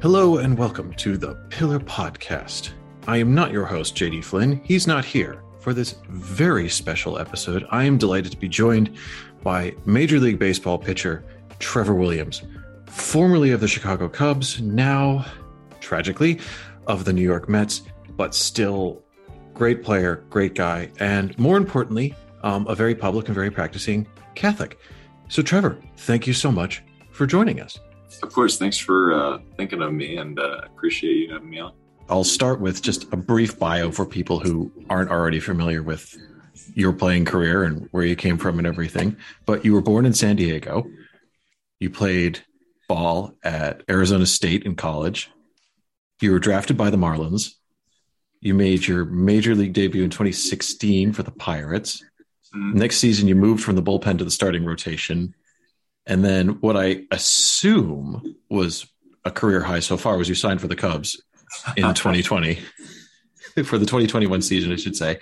Hello 0.00 0.38
and 0.38 0.56
welcome 0.56 0.92
to 0.94 1.16
the 1.16 1.34
Pillar 1.50 1.80
Podcast. 1.80 2.70
I 3.06 3.16
am 3.16 3.34
not 3.34 3.52
your 3.52 3.64
host, 3.64 3.96
JD 3.96 4.24
Flynn. 4.24 4.60
He's 4.64 4.86
not 4.86 5.04
here. 5.04 5.42
For 5.60 5.74
this 5.74 5.96
very 6.08 6.68
special 6.68 7.18
episode, 7.18 7.66
I 7.70 7.84
am 7.84 7.98
delighted 7.98 8.30
to 8.32 8.38
be 8.38 8.48
joined 8.48 8.96
by 9.42 9.74
Major 9.84 10.20
League 10.20 10.38
Baseball 10.38 10.78
pitcher 10.78 11.24
Trevor 11.58 11.94
Williams, 11.94 12.42
formerly 12.86 13.50
of 13.50 13.60
the 13.60 13.68
Chicago 13.68 14.08
Cubs, 14.08 14.60
now, 14.60 15.24
tragically, 15.80 16.38
of 16.86 17.04
the 17.04 17.12
New 17.12 17.22
York 17.22 17.48
Mets, 17.48 17.82
but 18.16 18.34
still 18.34 19.02
great 19.54 19.82
player, 19.82 20.24
great 20.30 20.54
guy, 20.54 20.90
and 21.00 21.36
more 21.38 21.56
importantly, 21.56 22.14
um, 22.42 22.66
a 22.68 22.74
very 22.74 22.94
public 22.94 23.26
and 23.26 23.34
very 23.34 23.50
practicing 23.50 24.06
Catholic. 24.34 24.78
So, 25.28 25.42
Trevor, 25.42 25.78
thank 25.96 26.26
you 26.26 26.32
so 26.32 26.52
much 26.52 26.82
for 27.10 27.26
joining 27.26 27.60
us. 27.60 27.78
Of 28.22 28.32
course. 28.32 28.58
Thanks 28.58 28.78
for 28.78 29.12
uh, 29.12 29.38
thinking 29.56 29.82
of 29.82 29.92
me 29.92 30.16
and 30.16 30.38
uh, 30.38 30.62
appreciate 30.64 31.16
you 31.16 31.32
having 31.32 31.50
me 31.50 31.60
on. 31.60 31.72
I'll 32.08 32.24
start 32.24 32.60
with 32.60 32.82
just 32.82 33.12
a 33.12 33.16
brief 33.16 33.58
bio 33.58 33.90
for 33.90 34.06
people 34.06 34.38
who 34.38 34.70
aren't 34.88 35.10
already 35.10 35.40
familiar 35.40 35.82
with 35.82 36.16
your 36.74 36.92
playing 36.92 37.24
career 37.24 37.64
and 37.64 37.88
where 37.90 38.04
you 38.04 38.16
came 38.16 38.38
from 38.38 38.58
and 38.58 38.66
everything. 38.66 39.16
But 39.44 39.64
you 39.64 39.72
were 39.72 39.80
born 39.80 40.06
in 40.06 40.12
San 40.12 40.36
Diego. 40.36 40.86
You 41.80 41.90
played 41.90 42.40
ball 42.88 43.34
at 43.42 43.82
Arizona 43.90 44.26
State 44.26 44.64
in 44.64 44.76
college. 44.76 45.30
You 46.20 46.32
were 46.32 46.38
drafted 46.38 46.76
by 46.76 46.90
the 46.90 46.96
Marlins. 46.96 47.54
You 48.40 48.54
made 48.54 48.86
your 48.86 49.04
major 49.04 49.54
league 49.54 49.72
debut 49.72 50.04
in 50.04 50.10
2016 50.10 51.12
for 51.12 51.22
the 51.22 51.32
Pirates. 51.32 52.02
Mm-hmm. 52.54 52.78
Next 52.78 52.98
season, 52.98 53.28
you 53.28 53.34
moved 53.34 53.62
from 53.62 53.76
the 53.76 53.82
bullpen 53.82 54.18
to 54.18 54.24
the 54.24 54.30
starting 54.30 54.64
rotation. 54.64 55.34
And 56.06 56.24
then 56.24 56.60
what 56.60 56.76
I 56.76 57.02
assume 57.10 58.36
was 58.48 58.86
a 59.24 59.30
career 59.30 59.60
high 59.62 59.80
so 59.80 59.96
far 59.96 60.16
was 60.16 60.28
you 60.28 60.34
signed 60.34 60.60
for 60.60 60.68
the 60.68 60.76
Cubs 60.76 61.20
in 61.76 61.82
2020 61.94 62.58
for 63.64 63.78
the 63.78 63.86
2021 63.86 64.42
season, 64.42 64.72
I 64.72 64.76
should 64.76 64.96
say. 64.96 65.18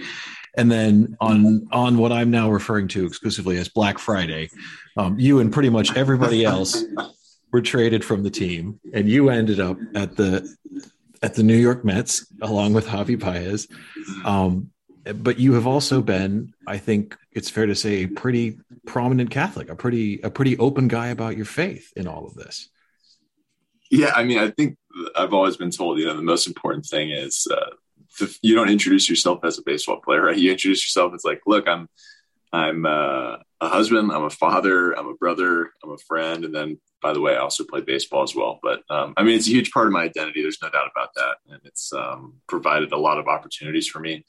And 0.57 0.71
then 0.71 1.17
on 1.21 1.67
on 1.73 1.99
what 1.99 2.13
I'm 2.13 2.31
now 2.31 2.51
referring 2.51 2.87
to 2.89 3.07
exclusively 3.07 3.59
as 3.59 3.69
Black 3.69 3.99
Friday, 3.99 4.51
um, 4.97 5.19
you 5.19 5.41
and 5.41 5.53
pretty 5.53 5.69
much 5.69 5.97
everybody 5.97 6.45
else 6.45 6.85
were 7.53 7.61
traded 7.61 8.05
from 8.05 8.23
the 8.23 8.31
team, 8.31 8.79
and 8.93 9.09
you 9.09 9.31
ended 9.31 9.59
up 9.59 9.79
at 9.95 10.17
the 10.17 10.49
at 11.23 11.35
the 11.35 11.43
New 11.43 11.57
York 11.57 11.85
Mets 11.85 12.27
along 12.41 12.73
with 12.73 12.87
Javi 12.87 13.19
Baez. 13.19 13.67
Um, 14.25 14.71
but 15.13 15.39
you 15.39 15.55
have 15.55 15.67
also 15.67 16.01
been, 16.01 16.55
I 16.67 16.79
think 16.79 17.17
it's 17.33 17.51
fair 17.51 17.67
to 17.67 17.75
say, 17.75 18.05
a 18.05 18.09
pretty 18.09 18.59
prominent 18.87 19.31
Catholic, 19.31 19.69
a 19.69 19.77
pretty 19.77 20.21
a 20.23 20.31
pretty 20.31 20.57
open 20.59 20.89
guy 20.89 21.09
about 21.09 21.37
your 21.37 21.47
faith 21.47 21.93
in 21.97 22.07
all 22.07 22.27
of 22.27 22.35
this. 22.35 22.71
Yeah, 23.91 24.13
I 24.15 24.25
mean, 24.25 24.39
I 24.39 24.51
think 24.51 24.77
I've 25.15 25.35
always 25.35 25.57
been 25.57 25.71
told, 25.71 25.99
you 25.99 26.07
know, 26.07 26.17
the 26.17 26.23
most 26.23 26.47
important 26.47 26.87
thing 26.87 27.11
is 27.11 27.47
uh, 27.51 28.27
you 28.43 28.55
don't 28.55 28.71
introduce 28.71 29.09
yourself 29.09 29.45
as 29.45 29.59
a 29.59 29.63
baseball 29.63 30.01
player, 30.01 30.23
right? 30.23 30.37
You 30.37 30.53
introduce 30.53 30.85
yourself 30.85 31.13
as 31.15 31.25
like, 31.25 31.43
look, 31.47 31.69
I'm 31.69 31.89
I'm 32.53 32.87
uh, 32.87 33.37
a 33.61 33.69
husband, 33.69 34.13
I'm 34.13 34.25
a 34.25 34.31
father, 34.31 34.93
I'm 34.93 35.09
a 35.09 35.15
brother, 35.15 35.73
I'm 35.83 35.91
a 35.91 35.99
friend, 35.99 36.45
and 36.45 36.55
then 36.55 36.81
by 37.03 37.13
the 37.13 37.21
way, 37.21 37.35
I 37.35 37.41
also 37.41 37.65
play 37.65 37.83
baseball 37.83 38.23
as 38.23 38.35
well. 38.35 38.59
But 38.63 38.83
um, 38.89 39.13
I 39.17 39.23
mean, 39.23 39.37
it's 39.37 39.49
a 39.49 39.51
huge 39.51 39.71
part 39.71 39.87
of 39.87 39.93
my 39.93 40.05
identity. 40.05 40.41
There's 40.41 40.63
no 40.63 40.71
doubt 40.71 40.89
about 40.95 41.13
that, 41.17 41.37
and 41.51 41.61
it's 41.65 41.93
um, 41.93 42.35
provided 42.47 42.93
a 42.93 42.99
lot 42.99 43.19
of 43.19 43.29
opportunities 43.29 43.87
for 43.87 44.01
me 44.01 44.25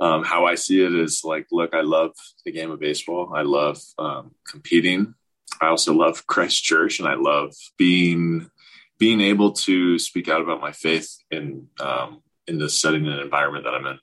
um, 0.00 0.24
how 0.24 0.46
I 0.46 0.54
see 0.56 0.84
it 0.84 0.94
is 0.94 1.22
like, 1.24 1.46
look, 1.52 1.74
I 1.74 1.82
love 1.82 2.12
the 2.44 2.52
game 2.52 2.70
of 2.70 2.80
baseball. 2.80 3.32
I 3.34 3.42
love 3.42 3.80
um, 3.98 4.34
competing. 4.48 5.14
I 5.60 5.68
also 5.68 5.94
love 5.94 6.26
Christ 6.26 6.64
Church, 6.64 6.98
and 6.98 7.08
I 7.08 7.14
love 7.14 7.54
being 7.76 8.50
being 8.98 9.20
able 9.20 9.52
to 9.52 9.98
speak 9.98 10.28
out 10.28 10.40
about 10.40 10.60
my 10.60 10.72
faith 10.72 11.16
in 11.30 11.68
um, 11.80 12.22
in 12.46 12.58
the 12.58 12.68
setting 12.68 13.06
and 13.06 13.20
environment 13.20 13.64
that 13.64 13.74
I'm 13.74 13.86
in. 13.86 13.98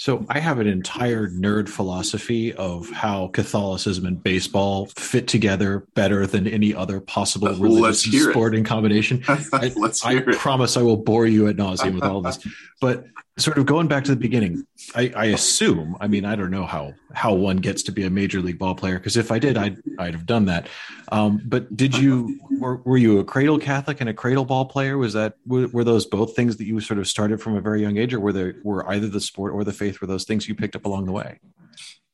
So 0.00 0.24
I 0.30 0.38
have 0.38 0.58
an 0.60 0.66
entire 0.66 1.28
nerd 1.28 1.68
philosophy 1.68 2.54
of 2.54 2.88
how 2.88 3.28
Catholicism 3.28 4.06
and 4.06 4.22
baseball 4.22 4.86
fit 4.96 5.28
together 5.28 5.86
better 5.94 6.26
than 6.26 6.46
any 6.46 6.74
other 6.74 7.00
possible 7.00 7.52
religious 7.52 8.04
sporting 8.04 8.64
combination. 8.64 9.22
I, 9.28 9.70
I 10.02 10.20
promise 10.38 10.78
I 10.78 10.82
will 10.82 10.96
bore 10.96 11.26
you 11.26 11.48
at 11.48 11.56
nauseum 11.56 11.96
with 11.96 12.04
all 12.04 12.22
this. 12.22 12.38
But 12.80 13.04
sort 13.40 13.58
of 13.58 13.66
going 13.66 13.88
back 13.88 14.04
to 14.04 14.10
the 14.10 14.16
beginning, 14.16 14.66
I, 14.94 15.12
I, 15.16 15.24
assume. 15.26 15.96
I 16.00 16.06
mean, 16.06 16.24
I 16.24 16.36
don't 16.36 16.50
know 16.50 16.66
how 16.66 16.94
how 17.12 17.34
one 17.34 17.56
gets 17.56 17.82
to 17.84 17.92
be 17.92 18.04
a 18.04 18.10
major 18.10 18.40
league 18.40 18.58
ball 18.58 18.74
player 18.74 18.98
because 18.98 19.16
if 19.16 19.32
I 19.32 19.38
did, 19.38 19.56
I'd 19.56 19.78
I'd 19.98 20.14
have 20.14 20.26
done 20.26 20.46
that. 20.46 20.68
Um, 21.10 21.40
but 21.44 21.76
did 21.76 21.96
you 21.96 22.38
were, 22.58 22.76
were 22.76 22.96
you 22.96 23.18
a 23.18 23.24
cradle 23.24 23.58
Catholic 23.58 24.00
and 24.00 24.08
a 24.08 24.14
cradle 24.14 24.44
ball 24.44 24.66
player? 24.66 24.96
Was 24.96 25.14
that 25.14 25.34
were, 25.46 25.68
were, 25.68 25.84
those 25.84 26.06
both 26.06 26.36
things 26.36 26.56
that 26.58 26.64
you 26.64 26.80
sort 26.80 26.98
of 26.98 27.08
started 27.08 27.40
from 27.40 27.56
a 27.56 27.60
very 27.60 27.80
young 27.82 27.96
age, 27.96 28.14
or 28.14 28.20
were 28.20 28.32
there 28.32 28.54
were 28.62 28.88
either 28.88 29.08
the 29.08 29.20
sport 29.20 29.52
or 29.52 29.64
the 29.64 29.72
faith 29.72 30.00
were 30.00 30.06
those 30.06 30.24
things 30.24 30.48
you 30.48 30.54
picked 30.54 30.76
up 30.76 30.84
along 30.84 31.06
the 31.06 31.12
way? 31.12 31.40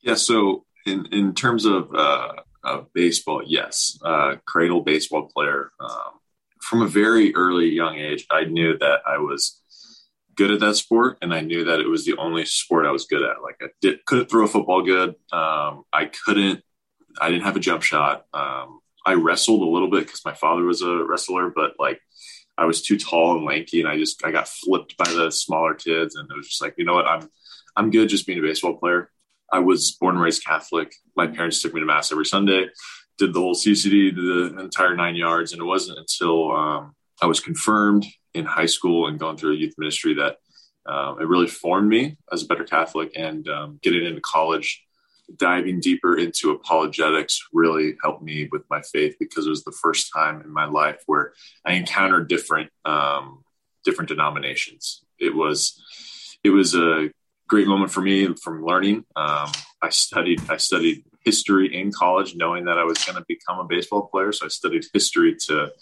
Yeah. 0.01 0.15
So 0.15 0.65
in 0.87 1.07
in 1.13 1.35
terms 1.35 1.65
of 1.65 1.95
uh, 1.95 2.33
of 2.65 2.93
baseball, 2.93 3.43
yes, 3.45 3.99
uh, 4.05 4.37
cradle 4.47 4.83
baseball 4.83 5.31
player. 5.35 5.73
Um, 5.81 6.13
from 6.61 6.83
a 6.83 6.89
very 6.89 7.33
early 7.37 7.69
young 7.69 7.97
age, 7.97 8.27
I 8.29 8.45
knew 8.45 8.77
that 8.79 9.01
I 9.07 9.19
was 9.19 9.63
good 10.37 10.51
at 10.51 10.61
that 10.61 10.77
sport, 10.77 11.19
and 11.23 11.35
I 11.35 11.41
knew 11.41 11.65
that 11.65 11.81
it 11.81 11.89
was 11.89 12.05
the 12.05 12.17
only 12.17 12.45
sport 12.45 12.87
I 12.87 12.91
was 12.91 13.07
good 13.07 13.23
at. 13.23 13.43
Like 13.43 13.57
I 13.61 13.67
did, 13.81 14.05
couldn't 14.05 14.31
throw 14.31 14.45
a 14.45 14.49
football 14.49 14.83
good. 14.83 15.11
Um, 15.33 15.85
I 15.93 16.11
couldn't. 16.25 16.63
I 17.21 17.31
didn't 17.31 17.45
have 17.45 17.57
a 17.57 17.61
jump 17.61 17.83
shot. 17.83 18.27
Um, 18.35 18.81
I 19.05 19.15
wrestled 19.15 19.63
a 19.63 19.65
little 19.65 19.91
bit 19.91 20.07
because 20.07 20.25
my 20.25 20.35
father 20.35 20.65
was 20.65 20.83
a 20.83 21.05
wrestler, 21.05 21.51
but 21.51 21.75
like 21.79 22.01
I 22.59 22.65
was 22.65 22.83
too 22.83 22.99
tall 22.99 23.37
and 23.37 23.47
lanky, 23.47 23.81
and 23.81 23.89
I 23.89 23.99
just 23.99 24.25
I 24.25 24.31
got 24.31 24.49
flipped 24.49 24.97
by 24.97 25.11
the 25.11 25.31
smaller 25.31 25.75
kids, 25.75 26.17
and 26.17 26.31
it 26.31 26.37
was 26.37 26.49
just 26.49 26.63
like 26.63 26.75
you 26.77 26.85
know 26.85 26.95
what 26.95 27.07
I'm 27.07 27.29
I'm 27.77 27.91
good 27.91 28.09
just 28.09 28.27
being 28.27 28.39
a 28.39 28.43
baseball 28.43 28.77
player. 28.77 29.11
I 29.53 29.61
was 29.61 29.93
born 29.93 30.17
and 30.17 30.25
raised 30.25 30.45
Catholic. 30.45 30.95
My 31.15 31.27
parents 31.27 31.63
took 31.63 31.73
me 31.73 31.81
to 31.81 31.87
mass 31.87 32.11
every 32.11 32.27
Sunday, 32.27 32.67
did 33.17 33.33
the 33.33 33.41
whole 33.41 33.55
CCD, 33.55 34.15
the 34.15 34.59
entire 34.59 34.97
nine 34.97 35.15
yards, 35.15 35.53
and 35.53 35.63
it 35.63 35.65
wasn't 35.65 35.99
until 35.99 36.53
um, 36.53 36.95
I 37.23 37.27
was 37.27 37.41
confirmed 37.41 38.07
in 38.37 38.45
high 38.45 38.67
school 38.67 39.07
and 39.07 39.19
going 39.19 39.37
through 39.37 39.55
a 39.55 39.57
youth 39.57 39.75
ministry 39.79 40.15
that 40.15 40.37
um, 40.87 41.21
it 41.21 41.27
really 41.27 41.49
formed 41.49 41.89
me 41.89 42.17
as 42.33 42.43
a 42.43 42.47
better 42.47 42.65
Catholic. 42.65 43.13
And 43.17 43.49
um, 43.49 43.79
getting 43.83 44.05
into 44.05 44.21
college, 44.21 44.85
diving 45.37 45.81
deeper 45.81 46.17
into 46.17 46.53
apologetics 46.53 47.41
really 47.53 47.97
helped 48.03 48.23
me 48.23 48.49
with 48.53 48.63
my 48.71 48.83
faith 48.83 49.17
because 49.19 49.47
it 49.47 49.51
was 49.51 49.65
the 49.65 49.77
first 49.83 50.13
time 50.15 50.41
in 50.43 50.51
my 50.51 50.67
life 50.67 51.03
where 51.07 51.33
I 51.65 51.73
encountered 51.73 52.29
different 52.29 52.71
um, 52.85 53.43
different 53.85 54.09
denominations. 54.09 55.05
It 55.19 55.35
was 55.35 55.83
it 56.45 56.51
was 56.51 56.75
a 56.75 57.11
great 57.49 57.67
moment 57.67 57.91
for 57.91 58.01
me 58.01 58.33
from 58.35 58.65
learning. 58.65 59.05
Um, 59.17 59.51
I 59.83 59.91
studied 59.91 60.41
I 60.49 60.59
studied 60.59 61.05
history 61.25 61.75
in 61.75 61.91
college, 61.91 62.37
knowing 62.37 62.67
that 62.67 62.79
I 62.79 62.85
was 62.85 62.99
going 62.99 63.17
to 63.17 63.25
become 63.27 63.59
a 63.59 63.65
baseball 63.65 64.07
player. 64.07 64.31
So 64.33 64.47
I 64.47 64.49
studied 64.49 64.85
history 64.93 65.37
to 65.49 65.73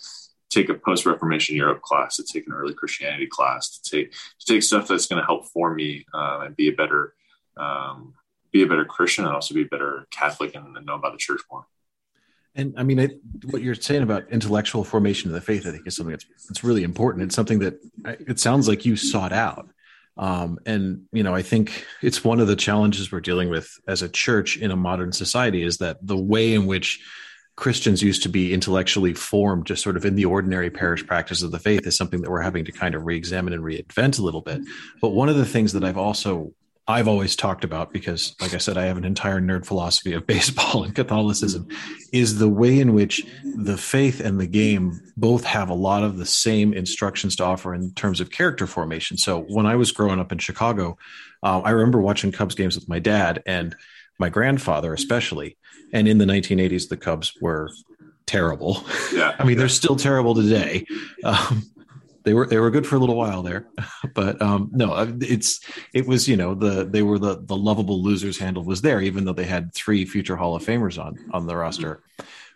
take 0.54 0.68
a 0.68 0.74
post 0.74 1.06
Reformation 1.06 1.56
Europe 1.56 1.82
class, 1.82 2.16
to 2.16 2.24
take 2.24 2.46
an 2.46 2.52
early 2.52 2.74
Christianity 2.74 3.26
class, 3.26 3.78
to 3.78 3.90
take 3.90 4.12
to 4.12 4.46
take 4.46 4.62
stuff 4.62 4.88
that's 4.88 5.06
going 5.06 5.20
to 5.20 5.26
help 5.26 5.46
form 5.46 5.76
me 5.76 6.06
uh, 6.14 6.42
and 6.44 6.56
be 6.56 6.68
a 6.68 6.72
better 6.72 7.14
um, 7.56 8.14
be 8.52 8.62
a 8.62 8.66
better 8.66 8.84
Christian 8.84 9.24
and 9.24 9.34
also 9.34 9.54
be 9.54 9.62
a 9.62 9.66
better 9.66 10.06
Catholic 10.10 10.54
and, 10.54 10.76
and 10.76 10.86
know 10.86 10.94
about 10.94 11.12
the 11.12 11.18
church 11.18 11.40
more. 11.50 11.66
And 12.54 12.74
I 12.76 12.84
mean, 12.84 13.20
what 13.50 13.62
you're 13.62 13.74
saying 13.74 14.04
about 14.04 14.30
intellectual 14.30 14.84
formation 14.84 15.28
of 15.28 15.34
the 15.34 15.40
faith, 15.40 15.66
I 15.66 15.72
think, 15.72 15.86
is 15.88 15.96
something 15.96 16.12
that's, 16.12 16.26
that's 16.48 16.62
really 16.62 16.84
important. 16.84 17.24
It's 17.24 17.34
something 17.34 17.58
that 17.58 17.80
it 18.04 18.38
sounds 18.38 18.68
like 18.68 18.84
you 18.84 18.94
sought 18.94 19.32
out. 19.32 19.68
Um, 20.16 20.60
and 20.64 21.02
you 21.12 21.24
know, 21.24 21.34
I 21.34 21.42
think 21.42 21.84
it's 22.00 22.22
one 22.22 22.38
of 22.38 22.46
the 22.46 22.54
challenges 22.54 23.10
we're 23.10 23.20
dealing 23.20 23.50
with 23.50 23.76
as 23.88 24.02
a 24.02 24.08
church 24.08 24.56
in 24.56 24.70
a 24.70 24.76
modern 24.76 25.10
society 25.10 25.62
is 25.62 25.78
that 25.78 25.98
the 26.06 26.16
way 26.16 26.54
in 26.54 26.66
which 26.66 27.00
Christians 27.56 28.02
used 28.02 28.22
to 28.24 28.28
be 28.28 28.52
intellectually 28.52 29.14
formed 29.14 29.66
just 29.66 29.82
sort 29.82 29.96
of 29.96 30.04
in 30.04 30.16
the 30.16 30.24
ordinary 30.24 30.70
parish 30.70 31.06
practice 31.06 31.42
of 31.42 31.52
the 31.52 31.58
faith 31.58 31.86
is 31.86 31.96
something 31.96 32.20
that 32.22 32.30
we're 32.30 32.42
having 32.42 32.64
to 32.64 32.72
kind 32.72 32.94
of 32.94 33.06
re-examine 33.06 33.52
and 33.52 33.62
reinvent 33.62 34.18
a 34.18 34.22
little 34.22 34.40
bit. 34.40 34.60
But 35.00 35.10
one 35.10 35.28
of 35.28 35.36
the 35.36 35.46
things 35.46 35.72
that 35.72 35.84
I've 35.84 35.98
also 35.98 36.52
I've 36.86 37.08
always 37.08 37.34
talked 37.34 37.64
about 37.64 37.94
because 37.94 38.36
like 38.42 38.52
I 38.52 38.58
said 38.58 38.76
I 38.76 38.84
have 38.84 38.98
an 38.98 39.06
entire 39.06 39.40
nerd 39.40 39.64
philosophy 39.64 40.12
of 40.12 40.26
baseball 40.26 40.84
and 40.84 40.94
Catholicism 40.94 41.68
is 42.12 42.38
the 42.38 42.48
way 42.48 42.78
in 42.78 42.92
which 42.92 43.24
the 43.56 43.78
faith 43.78 44.20
and 44.20 44.38
the 44.38 44.46
game 44.46 45.00
both 45.16 45.44
have 45.44 45.70
a 45.70 45.74
lot 45.74 46.02
of 46.02 46.18
the 46.18 46.26
same 46.26 46.74
instructions 46.74 47.36
to 47.36 47.44
offer 47.44 47.74
in 47.74 47.94
terms 47.94 48.20
of 48.20 48.30
character 48.30 48.66
formation. 48.66 49.16
So 49.16 49.42
when 49.42 49.64
I 49.64 49.76
was 49.76 49.92
growing 49.92 50.20
up 50.20 50.32
in 50.32 50.38
Chicago, 50.38 50.98
uh, 51.42 51.60
I 51.60 51.70
remember 51.70 52.00
watching 52.00 52.32
Cubs 52.32 52.54
games 52.54 52.74
with 52.74 52.88
my 52.88 52.98
dad 52.98 53.42
and 53.46 53.74
my 54.18 54.28
grandfather 54.28 54.94
especially 54.94 55.56
and 55.94 56.08
in 56.08 56.18
the 56.18 56.24
1980s, 56.24 56.88
the 56.88 56.96
Cubs 56.96 57.32
were 57.40 57.70
terrible. 58.26 58.84
Yeah, 59.12 59.34
I 59.38 59.44
mean 59.44 59.52
yeah. 59.52 59.60
they're 59.60 59.68
still 59.68 59.96
terrible 59.96 60.34
today. 60.34 60.84
Um, 61.22 61.62
they 62.24 62.34
were 62.34 62.46
they 62.46 62.58
were 62.58 62.70
good 62.70 62.86
for 62.86 62.96
a 62.96 62.98
little 62.98 63.16
while 63.16 63.42
there, 63.42 63.68
but 64.14 64.42
um, 64.42 64.70
no, 64.72 64.92
uh, 64.92 65.12
it's 65.20 65.60
it 65.92 66.06
was 66.06 66.28
you 66.28 66.36
know 66.36 66.54
the 66.54 66.84
they 66.84 67.02
were 67.02 67.18
the 67.18 67.42
the 67.44 67.56
lovable 67.56 68.02
losers 68.02 68.38
handle 68.38 68.64
was 68.64 68.82
there, 68.82 69.00
even 69.00 69.24
though 69.24 69.32
they 69.32 69.44
had 69.44 69.72
three 69.72 70.04
future 70.04 70.36
Hall 70.36 70.56
of 70.56 70.64
Famers 70.64 71.02
on 71.02 71.16
on 71.32 71.46
the 71.46 71.56
roster. 71.56 72.02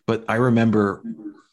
But 0.06 0.24
I 0.28 0.36
remember 0.36 1.02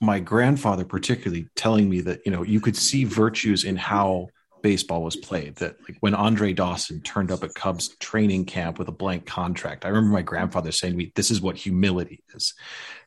my 0.02 0.20
grandfather 0.20 0.86
particularly 0.86 1.48
telling 1.56 1.90
me 1.90 2.02
that 2.02 2.22
you 2.26 2.32
know 2.32 2.44
you 2.44 2.60
could 2.60 2.76
see 2.76 3.04
virtues 3.04 3.64
in 3.64 3.76
how 3.76 4.30
baseball 4.66 5.04
was 5.04 5.16
played 5.16 5.56
that 5.58 5.76
like 5.88 5.96
when 6.00 6.16
andre 6.16 6.52
dawson 6.52 7.00
turned 7.02 7.30
up 7.30 7.44
at 7.44 7.54
cubs 7.54 7.90
training 8.00 8.44
camp 8.44 8.80
with 8.80 8.88
a 8.88 8.92
blank 8.92 9.24
contract 9.28 9.86
i 9.86 9.90
remember 9.90 10.12
my 10.12 10.24
grandfather 10.24 10.72
saying 10.72 10.94
to 10.94 10.98
me 10.98 11.12
this 11.14 11.30
is 11.30 11.40
what 11.40 11.56
humility 11.56 12.24
is 12.34 12.56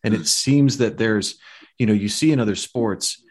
and 0.05 0.15
it 0.15 0.25
seems 0.29 0.79
that 0.79 0.99
there's 0.99 1.37
you 1.77 1.85
know 1.85 1.93
you 1.93 2.09
see 2.09 2.31
in 2.31 2.39
other 2.39 2.55
sports 2.55 3.25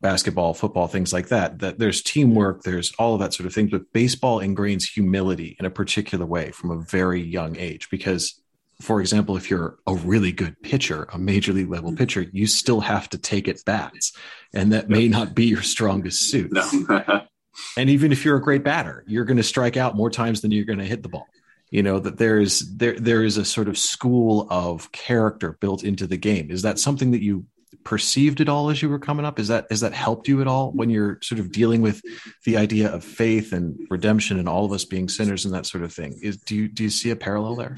basketball 0.00 0.54
football 0.54 0.88
things 0.88 1.12
like 1.12 1.28
that 1.28 1.60
that 1.60 1.78
there's 1.78 2.02
teamwork 2.02 2.64
there's 2.64 2.92
all 2.98 3.14
of 3.14 3.20
that 3.20 3.32
sort 3.32 3.46
of 3.46 3.54
thing 3.54 3.68
but 3.68 3.92
baseball 3.92 4.40
ingrains 4.40 4.82
humility 4.82 5.56
in 5.60 5.64
a 5.64 5.70
particular 5.70 6.26
way 6.26 6.50
from 6.50 6.72
a 6.72 6.82
very 6.82 7.22
young 7.22 7.56
age 7.56 7.88
because 7.90 8.42
for 8.82 9.00
example, 9.00 9.36
if 9.36 9.48
you're 9.48 9.76
a 9.86 9.94
really 9.94 10.32
good 10.32 10.60
pitcher, 10.62 11.06
a 11.12 11.18
major 11.18 11.52
league 11.52 11.70
level 11.70 11.94
pitcher, 11.94 12.26
you 12.32 12.48
still 12.48 12.80
have 12.80 13.08
to 13.10 13.18
take 13.18 13.46
at 13.46 13.64
bats. 13.64 14.12
And 14.52 14.72
that 14.72 14.88
may 14.88 15.06
not 15.06 15.36
be 15.36 15.46
your 15.46 15.62
strongest 15.62 16.22
suit. 16.22 16.50
No. 16.52 17.26
and 17.76 17.90
even 17.90 18.12
if 18.12 18.24
you're 18.24 18.36
a 18.36 18.42
great 18.42 18.64
batter, 18.64 19.04
you're 19.06 19.24
going 19.24 19.36
to 19.36 19.42
strike 19.42 19.76
out 19.76 19.96
more 19.96 20.10
times 20.10 20.40
than 20.40 20.50
you're 20.50 20.64
going 20.64 20.78
to 20.78 20.84
hit 20.84 21.02
the 21.02 21.08
ball. 21.08 21.26
You 21.70 21.82
know, 21.82 21.98
that 22.00 22.18
there's 22.18 22.60
there 22.76 22.98
there 22.98 23.24
is 23.24 23.38
a 23.38 23.44
sort 23.44 23.68
of 23.68 23.78
school 23.78 24.46
of 24.50 24.92
character 24.92 25.56
built 25.60 25.84
into 25.84 26.06
the 26.06 26.18
game. 26.18 26.50
Is 26.50 26.62
that 26.62 26.78
something 26.78 27.12
that 27.12 27.22
you 27.22 27.46
perceived 27.84 28.40
at 28.40 28.48
all 28.48 28.70
as 28.70 28.82
you 28.82 28.88
were 28.88 28.98
coming 28.98 29.24
up? 29.24 29.38
Is 29.38 29.48
that 29.48 29.66
has 29.70 29.80
that 29.80 29.94
helped 29.94 30.28
you 30.28 30.40
at 30.42 30.46
all 30.46 30.72
when 30.72 30.90
you're 30.90 31.18
sort 31.22 31.40
of 31.40 31.50
dealing 31.50 31.80
with 31.80 32.02
the 32.44 32.58
idea 32.58 32.90
of 32.90 33.02
faith 33.02 33.52
and 33.52 33.78
redemption 33.90 34.38
and 34.38 34.48
all 34.48 34.66
of 34.66 34.72
us 34.72 34.84
being 34.84 35.08
sinners 35.08 35.46
and 35.46 35.54
that 35.54 35.66
sort 35.66 35.82
of 35.82 35.92
thing? 35.92 36.18
Is 36.22 36.36
do 36.36 36.54
you 36.54 36.68
do 36.68 36.82
you 36.82 36.90
see 36.90 37.10
a 37.10 37.16
parallel 37.16 37.56
there? 37.56 37.76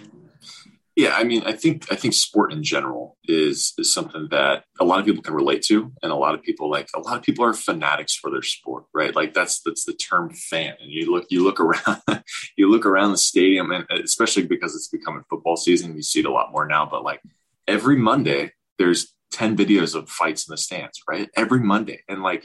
Yeah, 0.96 1.16
I 1.16 1.24
mean, 1.24 1.42
I 1.44 1.52
think 1.52 1.90
I 1.90 1.96
think 1.96 2.14
sport 2.14 2.52
in 2.52 2.62
general 2.62 3.16
is 3.24 3.74
is 3.78 3.92
something 3.92 4.28
that 4.30 4.64
a 4.78 4.84
lot 4.84 5.00
of 5.00 5.06
people 5.06 5.24
can 5.24 5.34
relate 5.34 5.62
to, 5.62 5.92
and 6.02 6.12
a 6.12 6.16
lot 6.16 6.34
of 6.34 6.42
people 6.42 6.70
like 6.70 6.88
a 6.94 7.00
lot 7.00 7.16
of 7.16 7.22
people 7.24 7.44
are 7.44 7.52
fanatics 7.52 8.14
for 8.14 8.30
their 8.30 8.42
sport, 8.42 8.84
right? 8.94 9.14
Like 9.14 9.34
that's 9.34 9.60
that's 9.62 9.84
the 9.84 9.94
term 9.94 10.30
fan. 10.30 10.74
And 10.80 10.92
you 10.92 11.10
look 11.10 11.26
you 11.30 11.42
look 11.42 11.58
around 11.58 12.00
you 12.56 12.70
look 12.70 12.86
around 12.86 13.10
the 13.10 13.18
stadium, 13.18 13.72
and 13.72 13.84
especially 13.90 14.44
because 14.46 14.76
it's 14.76 14.86
becoming 14.88 15.24
football 15.28 15.56
season, 15.56 15.96
you 15.96 16.02
see 16.02 16.20
it 16.20 16.26
a 16.26 16.32
lot 16.32 16.52
more 16.52 16.66
now. 16.66 16.86
But 16.86 17.02
like 17.02 17.20
every 17.66 17.96
Monday, 17.96 18.52
there's 18.78 19.12
ten 19.32 19.56
videos 19.56 19.96
of 19.96 20.08
fights 20.08 20.46
in 20.46 20.52
the 20.52 20.58
stands, 20.58 21.02
right? 21.08 21.28
Every 21.34 21.58
Monday, 21.58 22.02
and 22.08 22.22
like 22.22 22.44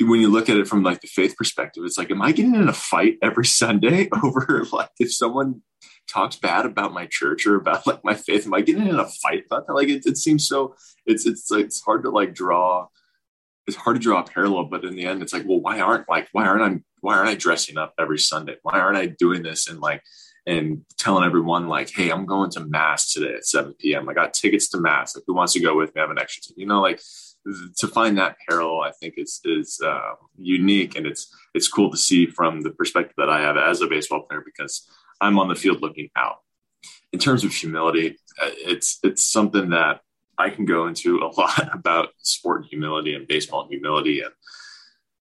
when 0.00 0.20
you 0.20 0.28
look 0.28 0.48
at 0.48 0.56
it 0.56 0.66
from 0.66 0.82
like 0.82 1.00
the 1.00 1.06
faith 1.06 1.36
perspective, 1.36 1.84
it's 1.84 1.96
like, 1.96 2.10
am 2.10 2.22
I 2.22 2.32
getting 2.32 2.56
in 2.56 2.68
a 2.68 2.72
fight 2.72 3.18
every 3.22 3.46
Sunday 3.62 4.08
over 4.24 4.64
like 4.72 4.90
if 4.98 5.14
someone 5.14 5.62
talks 6.08 6.36
bad 6.36 6.66
about 6.66 6.92
my 6.92 7.06
church 7.06 7.46
or 7.46 7.56
about 7.56 7.86
like 7.86 8.04
my 8.04 8.14
faith? 8.14 8.46
Am 8.46 8.54
I 8.54 8.60
getting 8.60 8.86
in 8.86 8.98
a 8.98 9.06
fight 9.06 9.44
about 9.46 9.66
that? 9.66 9.74
Like 9.74 9.88
it, 9.88 10.06
it 10.06 10.16
seems 10.16 10.46
so 10.46 10.74
it's 11.06 11.26
it's 11.26 11.50
like 11.50 11.66
it's 11.66 11.82
hard 11.82 12.02
to 12.04 12.10
like 12.10 12.34
draw 12.34 12.88
it's 13.66 13.76
hard 13.76 13.96
to 13.96 14.00
draw 14.00 14.20
a 14.20 14.24
parallel, 14.24 14.64
but 14.64 14.84
in 14.84 14.94
the 14.94 15.06
end 15.06 15.22
it's 15.22 15.32
like, 15.32 15.44
well, 15.46 15.60
why 15.60 15.80
aren't 15.80 16.08
like 16.08 16.28
why 16.32 16.46
aren't 16.46 16.62
I 16.62 16.80
why 17.00 17.16
aren't 17.16 17.30
I 17.30 17.34
dressing 17.34 17.78
up 17.78 17.94
every 17.98 18.18
Sunday? 18.18 18.56
Why 18.62 18.78
aren't 18.78 18.98
I 18.98 19.06
doing 19.06 19.42
this 19.42 19.68
and 19.68 19.80
like 19.80 20.02
and 20.46 20.84
telling 20.98 21.24
everyone 21.24 21.68
like, 21.68 21.90
hey, 21.90 22.10
I'm 22.10 22.26
going 22.26 22.50
to 22.50 22.60
mass 22.60 23.12
today 23.12 23.34
at 23.34 23.46
7 23.46 23.74
p.m. 23.78 24.08
I 24.08 24.14
got 24.14 24.34
tickets 24.34 24.68
to 24.70 24.78
mass. 24.78 25.16
Like 25.16 25.24
who 25.26 25.34
wants 25.34 25.54
to 25.54 25.60
go 25.60 25.76
with 25.76 25.94
me? 25.94 26.00
I 26.00 26.04
have 26.04 26.10
an 26.10 26.18
extra 26.18 26.42
ticket. 26.42 26.58
You 26.58 26.66
know, 26.66 26.82
like 26.82 27.00
to 27.76 27.88
find 27.88 28.18
that 28.18 28.36
parallel, 28.48 28.82
I 28.82 28.92
think 28.92 29.14
is 29.16 29.40
is 29.44 29.80
uh, 29.84 30.14
unique 30.38 30.96
and 30.96 31.06
it's 31.06 31.34
it's 31.54 31.68
cool 31.68 31.90
to 31.90 31.96
see 31.96 32.26
from 32.26 32.62
the 32.62 32.70
perspective 32.70 33.14
that 33.16 33.30
I 33.30 33.40
have 33.40 33.56
as 33.56 33.80
a 33.80 33.86
baseball 33.86 34.22
player 34.22 34.42
because 34.44 34.88
I'm 35.20 35.38
on 35.38 35.48
the 35.48 35.54
field 35.54 35.82
looking 35.82 36.10
out. 36.16 36.40
In 37.12 37.18
terms 37.18 37.44
of 37.44 37.52
humility, 37.52 38.16
uh, 38.40 38.50
it's 38.56 38.98
it's 39.02 39.24
something 39.24 39.70
that 39.70 40.00
I 40.38 40.50
can 40.50 40.64
go 40.64 40.86
into 40.86 41.18
a 41.18 41.28
lot 41.40 41.74
about 41.74 42.08
sport 42.18 42.62
and 42.62 42.70
humility 42.70 43.14
and 43.14 43.26
baseball 43.26 43.68
humility. 43.68 44.20
And 44.20 44.32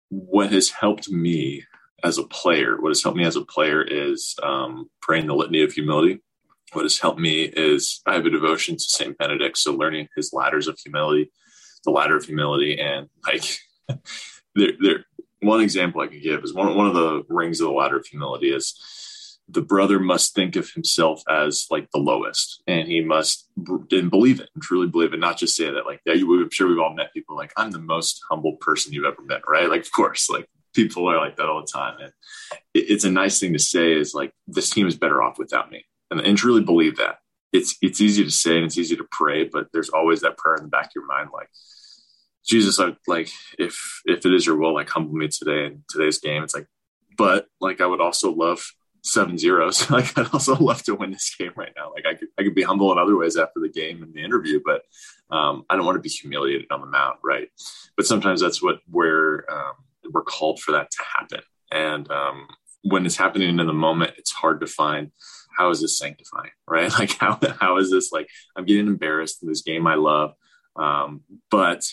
what 0.09 0.51
has 0.51 0.69
helped 0.69 1.09
me 1.09 1.63
as 2.03 2.17
a 2.17 2.23
player, 2.23 2.79
what 2.79 2.89
has 2.89 3.01
helped 3.01 3.17
me 3.17 3.25
as 3.25 3.35
a 3.35 3.45
player 3.45 3.81
is 3.81 4.35
um, 4.43 4.89
praying 5.01 5.27
the 5.27 5.35
litany 5.35 5.63
of 5.63 5.71
humility. 5.71 6.21
What 6.73 6.83
has 6.83 6.99
helped 6.99 7.19
me 7.19 7.43
is 7.43 8.01
I 8.05 8.15
have 8.15 8.25
a 8.25 8.29
devotion 8.29 8.75
to 8.75 8.83
Saint 8.83 9.17
Benedict, 9.17 9.57
so 9.57 9.73
learning 9.73 10.09
his 10.15 10.33
ladders 10.33 10.67
of 10.67 10.77
humility, 10.79 11.31
the 11.85 11.91
ladder 11.91 12.17
of 12.17 12.25
humility, 12.25 12.79
and 12.79 13.09
like 13.25 13.43
there, 14.55 14.71
there. 14.81 15.05
One 15.41 15.61
example 15.61 16.01
I 16.01 16.07
could 16.07 16.23
give 16.23 16.43
is 16.43 16.53
one 16.53 16.75
one 16.75 16.87
of 16.87 16.93
the 16.93 17.23
rings 17.29 17.59
of 17.59 17.67
the 17.67 17.73
ladder 17.73 17.97
of 17.97 18.05
humility 18.05 18.51
is 18.51 18.79
the 19.49 19.61
brother 19.61 19.99
must 19.99 20.33
think 20.33 20.55
of 20.55 20.71
himself 20.71 21.21
as 21.29 21.67
like 21.69 21.89
the 21.91 21.99
lowest 21.99 22.63
and 22.67 22.87
he 22.87 23.01
must 23.01 23.49
and 23.91 24.09
believe 24.09 24.39
it 24.39 24.49
and 24.53 24.63
truly 24.63 24.87
believe 24.87 25.13
it 25.13 25.19
not 25.19 25.37
just 25.37 25.55
say 25.55 25.69
that 25.69 25.85
like 25.85 25.99
i'm 26.07 26.49
sure 26.49 26.67
we've 26.67 26.79
all 26.79 26.93
met 26.93 27.13
people 27.13 27.35
like 27.35 27.51
i'm 27.57 27.71
the 27.71 27.79
most 27.79 28.21
humble 28.29 28.55
person 28.57 28.93
you've 28.93 29.05
ever 29.05 29.21
met 29.21 29.41
right? 29.47 29.69
Like 29.69 29.81
of 29.81 29.91
course 29.91 30.29
like 30.29 30.47
people 30.73 31.09
are 31.09 31.17
like 31.17 31.35
that 31.37 31.47
all 31.49 31.61
the 31.61 31.67
time 31.71 31.97
and 31.99 32.13
it, 32.73 32.85
it's 32.89 33.03
a 33.03 33.11
nice 33.11 33.39
thing 33.39 33.53
to 33.53 33.59
say 33.59 33.93
is 33.93 34.13
like 34.13 34.31
this 34.47 34.69
team 34.69 34.87
is 34.87 34.95
better 34.95 35.21
off 35.21 35.37
without 35.37 35.69
me 35.71 35.85
and, 36.09 36.21
and 36.21 36.37
truly 36.37 36.63
believe 36.63 36.97
that. 36.97 37.17
It's 37.51 37.75
it's 37.83 38.01
easy 38.01 38.23
to 38.23 38.31
say 38.31 38.55
and 38.55 38.65
it's 38.65 38.79
easy 38.79 38.95
to 38.95 39.05
pray 39.11 39.43
but 39.43 39.67
there's 39.71 39.89
always 39.89 40.21
that 40.21 40.37
prayer 40.37 40.55
in 40.55 40.63
the 40.63 40.69
back 40.69 40.87
of 40.87 40.91
your 40.95 41.05
mind 41.05 41.29
like 41.31 41.49
jesus 42.43 42.79
like 43.07 43.29
if 43.59 44.01
if 44.05 44.25
it 44.25 44.33
is 44.33 44.47
your 44.47 44.57
will 44.57 44.73
like 44.73 44.89
humble 44.89 45.13
me 45.13 45.27
today 45.27 45.67
in 45.67 45.83
today's 45.87 46.17
game 46.17 46.43
it's 46.43 46.55
like 46.55 46.65
but 47.15 47.45
like 47.61 47.79
i 47.79 47.85
would 47.85 48.01
also 48.01 48.33
love 48.33 48.73
seven 49.03 49.37
zeros. 49.37 49.89
like 49.91 50.17
I'd 50.17 50.29
also 50.33 50.55
love 50.59 50.83
to 50.83 50.95
win 50.95 51.11
this 51.11 51.35
game 51.35 51.51
right 51.55 51.73
now. 51.75 51.91
Like 51.91 52.05
I 52.05 52.15
could, 52.15 52.29
I 52.39 52.43
could 52.43 52.55
be 52.55 52.63
humble 52.63 52.91
in 52.91 52.97
other 52.97 53.17
ways 53.17 53.37
after 53.37 53.59
the 53.59 53.69
game 53.69 54.01
and 54.01 54.13
the 54.13 54.23
interview, 54.23 54.61
but 54.65 54.83
um, 55.29 55.65
I 55.69 55.75
don't 55.75 55.85
want 55.85 55.97
to 55.97 56.01
be 56.01 56.09
humiliated 56.09 56.67
on 56.71 56.81
the 56.81 56.87
mound, 56.87 57.19
right? 57.23 57.49
But 57.95 58.05
sometimes 58.05 58.41
that's 58.41 58.61
what 58.61 58.79
where 58.89 59.45
um, 59.51 59.73
we're 60.11 60.23
called 60.23 60.59
for 60.59 60.71
that 60.71 60.89
to 60.91 61.03
happen. 61.17 61.41
And 61.71 62.09
um, 62.11 62.47
when 62.83 63.05
it's 63.05 63.17
happening 63.17 63.59
in 63.59 63.67
the 63.67 63.73
moment, 63.73 64.13
it's 64.17 64.31
hard 64.31 64.61
to 64.61 64.67
find 64.67 65.11
how 65.57 65.69
is 65.69 65.81
this 65.81 65.97
sanctifying, 65.97 66.51
right? 66.67 66.91
Like 66.91 67.11
how 67.17 67.39
how 67.59 67.77
is 67.77 67.91
this 67.91 68.11
like 68.11 68.29
I'm 68.55 68.65
getting 68.65 68.87
embarrassed 68.87 69.43
in 69.43 69.49
this 69.49 69.61
game 69.61 69.85
I 69.85 69.95
love, 69.95 70.33
um, 70.75 71.21
but 71.51 71.83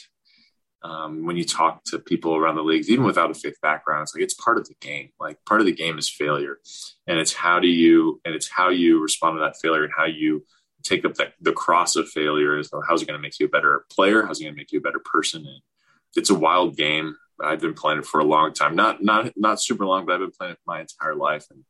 um, 0.82 1.26
when 1.26 1.36
you 1.36 1.44
talk 1.44 1.84
to 1.84 1.98
people 1.98 2.36
around 2.36 2.54
the 2.54 2.62
leagues, 2.62 2.88
even 2.88 3.04
without 3.04 3.30
a 3.30 3.34
faith 3.34 3.60
background, 3.60 4.02
it's 4.02 4.14
like 4.14 4.24
it's 4.24 4.34
part 4.34 4.56
of 4.56 4.66
the 4.66 4.74
game. 4.80 5.10
Like 5.20 5.38
part 5.44 5.60
of 5.60 5.66
the 5.66 5.74
game 5.74 5.98
is 5.98 6.08
failure, 6.08 6.58
and 7.06 7.18
it's 7.18 7.34
how 7.34 7.60
do 7.60 7.68
you 7.68 8.20
and 8.24 8.34
it's 8.34 8.48
how 8.48 8.70
you 8.70 9.00
respond 9.00 9.36
to 9.36 9.40
that 9.40 9.56
failure 9.60 9.84
and 9.84 9.92
how 9.96 10.06
you 10.06 10.44
take 10.82 11.04
up 11.04 11.14
that, 11.14 11.34
the 11.40 11.52
cross 11.52 11.96
of 11.96 12.08
failure. 12.08 12.58
Is 12.58 12.70
how's 12.88 13.02
it 13.02 13.06
going 13.06 13.18
to 13.18 13.22
make 13.22 13.38
you 13.38 13.46
a 13.46 13.50
better 13.50 13.84
player? 13.92 14.24
How's 14.24 14.40
it 14.40 14.44
going 14.44 14.54
to 14.54 14.58
make 14.58 14.72
you 14.72 14.78
a 14.78 14.82
better 14.82 15.02
person? 15.04 15.46
And 15.46 15.60
it's 16.16 16.30
a 16.30 16.34
wild 16.34 16.76
game. 16.76 17.16
I've 17.42 17.60
been 17.60 17.74
playing 17.74 18.00
it 18.00 18.06
for 18.06 18.20
a 18.20 18.24
long 18.24 18.52
time, 18.52 18.74
not 18.74 19.02
not 19.02 19.32
not 19.36 19.60
super 19.60 19.86
long, 19.86 20.06
but 20.06 20.14
I've 20.14 20.20
been 20.20 20.30
playing 20.30 20.52
it 20.52 20.58
my 20.66 20.80
entire 20.80 21.14
life, 21.14 21.46
and 21.50 21.64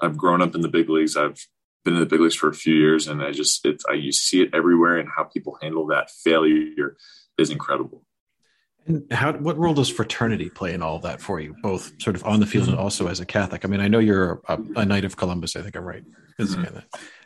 I've 0.00 0.16
grown 0.16 0.42
up 0.42 0.54
in 0.54 0.60
the 0.60 0.68
big 0.68 0.88
leagues. 0.88 1.16
I've 1.16 1.38
been 1.84 1.94
in 1.94 2.00
the 2.00 2.06
big 2.06 2.20
leagues 2.20 2.34
for 2.34 2.48
a 2.48 2.54
few 2.54 2.74
years, 2.74 3.06
and 3.06 3.22
I 3.22 3.32
just 3.32 3.64
it's 3.64 3.84
I 3.88 3.94
you 3.94 4.12
see 4.12 4.42
it 4.42 4.50
everywhere, 4.52 4.98
and 4.98 5.08
how 5.08 5.24
people 5.24 5.58
handle 5.60 5.86
that 5.88 6.10
failure 6.10 6.96
is 7.38 7.50
incredible. 7.50 8.05
And 8.86 9.12
how 9.12 9.32
what 9.32 9.58
role 9.58 9.74
does 9.74 9.88
fraternity 9.88 10.48
play 10.48 10.72
in 10.72 10.82
all 10.82 10.96
of 10.96 11.02
that 11.02 11.20
for 11.20 11.40
you, 11.40 11.56
both 11.62 11.92
sort 12.00 12.16
of 12.16 12.24
on 12.24 12.40
the 12.40 12.46
field 12.46 12.68
and 12.68 12.78
also 12.78 13.08
as 13.08 13.20
a 13.20 13.26
Catholic? 13.26 13.64
I 13.64 13.68
mean, 13.68 13.80
I 13.80 13.88
know 13.88 13.98
you're 13.98 14.40
a, 14.48 14.58
a 14.76 14.84
Knight 14.84 15.04
of 15.04 15.16
Columbus. 15.16 15.56
I 15.56 15.62
think 15.62 15.76
I'm 15.76 15.84
right. 15.84 16.04
Mm-hmm. 16.38 16.78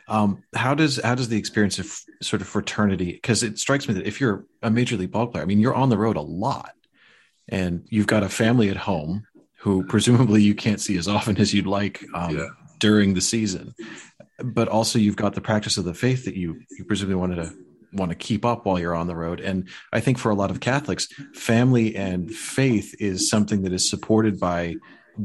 Um, 0.07 0.43
how 0.55 0.73
does 0.73 0.99
how 1.03 1.15
does 1.15 1.29
the 1.29 1.37
experience 1.37 1.77
of 1.79 1.95
sort 2.21 2.41
of 2.41 2.47
fraternity? 2.47 3.13
Because 3.13 3.43
it 3.43 3.59
strikes 3.59 3.87
me 3.87 3.93
that 3.93 4.07
if 4.07 4.19
you're 4.19 4.45
a 4.61 4.71
major 4.71 4.97
league 4.97 5.11
ball 5.11 5.27
player, 5.27 5.43
I 5.43 5.45
mean, 5.45 5.59
you're 5.59 5.75
on 5.75 5.89
the 5.89 5.97
road 5.97 6.17
a 6.17 6.21
lot, 6.21 6.73
and 7.47 7.85
you've 7.89 8.07
got 8.07 8.23
a 8.23 8.29
family 8.29 8.69
at 8.69 8.77
home 8.77 9.27
who 9.59 9.83
presumably 9.85 10.41
you 10.41 10.55
can't 10.55 10.81
see 10.81 10.97
as 10.97 11.07
often 11.07 11.37
as 11.37 11.53
you'd 11.53 11.67
like 11.67 12.03
um, 12.15 12.37
yeah. 12.37 12.47
during 12.79 13.13
the 13.13 13.21
season, 13.21 13.75
but 14.43 14.67
also 14.67 14.97
you've 14.97 15.15
got 15.15 15.35
the 15.35 15.41
practice 15.41 15.77
of 15.77 15.85
the 15.85 15.93
faith 15.93 16.25
that 16.25 16.35
you 16.35 16.59
you 16.77 16.83
presumably 16.85 17.15
wanted 17.15 17.35
to 17.35 17.53
want 17.93 18.09
to 18.09 18.15
keep 18.15 18.45
up 18.45 18.65
while 18.65 18.79
you're 18.79 18.95
on 18.95 19.07
the 19.07 19.15
road. 19.15 19.39
And 19.39 19.67
I 19.91 19.99
think 19.99 20.17
for 20.17 20.29
a 20.29 20.35
lot 20.35 20.51
of 20.51 20.59
Catholics, 20.59 21.07
family 21.33 21.95
and 21.95 22.31
faith 22.31 22.95
is 22.99 23.29
something 23.29 23.63
that 23.63 23.73
is 23.73 23.89
supported 23.89 24.39
by 24.39 24.75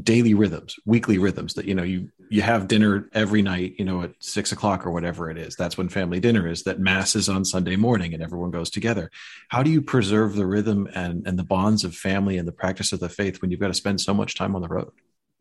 daily 0.03 0.33
rhythms, 0.33 0.75
weekly 0.85 1.17
rhythms 1.17 1.53
that, 1.53 1.65
you 1.65 1.73
know, 1.73 1.83
you, 1.83 2.09
you 2.29 2.41
have 2.41 2.67
dinner 2.67 3.09
every 3.13 3.41
night, 3.41 3.75
you 3.79 3.85
know, 3.85 4.01
at 4.01 4.11
six 4.19 4.51
o'clock 4.51 4.85
or 4.85 4.91
whatever 4.91 5.31
it 5.31 5.37
is. 5.37 5.55
That's 5.55 5.77
when 5.77 5.87
family 5.87 6.19
dinner 6.19 6.47
is 6.47 6.63
that 6.63 6.79
mass 6.79 7.15
is 7.15 7.29
on 7.29 7.45
Sunday 7.45 7.77
morning 7.77 8.13
and 8.13 8.21
everyone 8.21 8.51
goes 8.51 8.69
together. 8.69 9.09
How 9.47 9.63
do 9.63 9.71
you 9.71 9.81
preserve 9.81 10.35
the 10.35 10.45
rhythm 10.45 10.89
and, 10.93 11.25
and 11.25 11.39
the 11.39 11.43
bonds 11.43 11.85
of 11.85 11.95
family 11.95 12.37
and 12.37 12.47
the 12.47 12.51
practice 12.51 12.91
of 12.91 12.99
the 12.99 13.09
faith 13.09 13.41
when 13.41 13.49
you've 13.49 13.61
got 13.61 13.67
to 13.67 13.73
spend 13.73 14.01
so 14.01 14.13
much 14.13 14.35
time 14.35 14.55
on 14.55 14.61
the 14.61 14.67
road? 14.67 14.91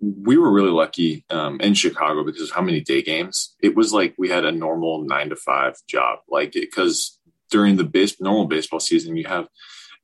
We 0.00 0.36
were 0.36 0.52
really 0.52 0.70
lucky 0.70 1.24
um, 1.30 1.60
in 1.60 1.74
Chicago 1.74 2.24
because 2.24 2.42
of 2.42 2.50
how 2.50 2.62
many 2.62 2.80
day 2.80 3.02
games. 3.02 3.54
It 3.62 3.74
was 3.74 3.92
like 3.92 4.14
we 4.18 4.28
had 4.28 4.44
a 4.44 4.52
normal 4.52 5.02
nine 5.02 5.30
to 5.30 5.36
five 5.36 5.74
job, 5.88 6.20
like 6.28 6.52
because 6.52 7.18
during 7.50 7.76
the 7.76 7.84
base 7.84 8.20
normal 8.20 8.46
baseball 8.46 8.80
season, 8.80 9.16
you 9.16 9.26
have 9.26 9.48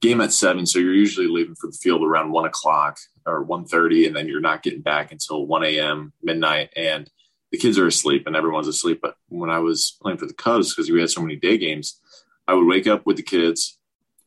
game 0.01 0.21
at 0.21 0.33
seven, 0.33 0.67
so 0.67 0.79
you're 0.79 0.95
usually 0.95 1.29
leaving 1.29 1.55
for 1.55 1.69
the 1.69 1.79
field 1.81 2.03
around 2.03 2.33
one 2.33 2.45
o'clock 2.45 2.99
or 3.25 3.47
1.30 3.47 4.09
and 4.09 4.17
then 4.17 4.27
you're 4.27 4.41
not 4.41 4.65
getting 4.65 4.81
back 4.81 5.13
until 5.13 5.47
1 5.47 5.63
a.m 5.63 6.13
midnight 6.25 6.71
and 6.75 7.09
the 7.53 7.57
kids 7.57 7.79
are 7.79 7.87
asleep 7.87 8.27
and 8.27 8.35
everyone's 8.35 8.67
asleep 8.67 8.99
but 9.01 9.15
when 9.29 9.49
i 9.49 9.61
was 9.61 9.97
playing 10.03 10.19
for 10.19 10.27
the 10.27 10.35
cubs 10.35 10.75
because 10.75 10.91
we 10.91 10.99
had 10.99 11.09
so 11.09 11.21
many 11.21 11.37
day 11.37 11.57
games 11.57 12.01
i 12.49 12.53
would 12.53 12.67
wake 12.67 12.89
up 12.89 13.07
with 13.07 13.17
the 13.17 13.23
kids 13.23 13.79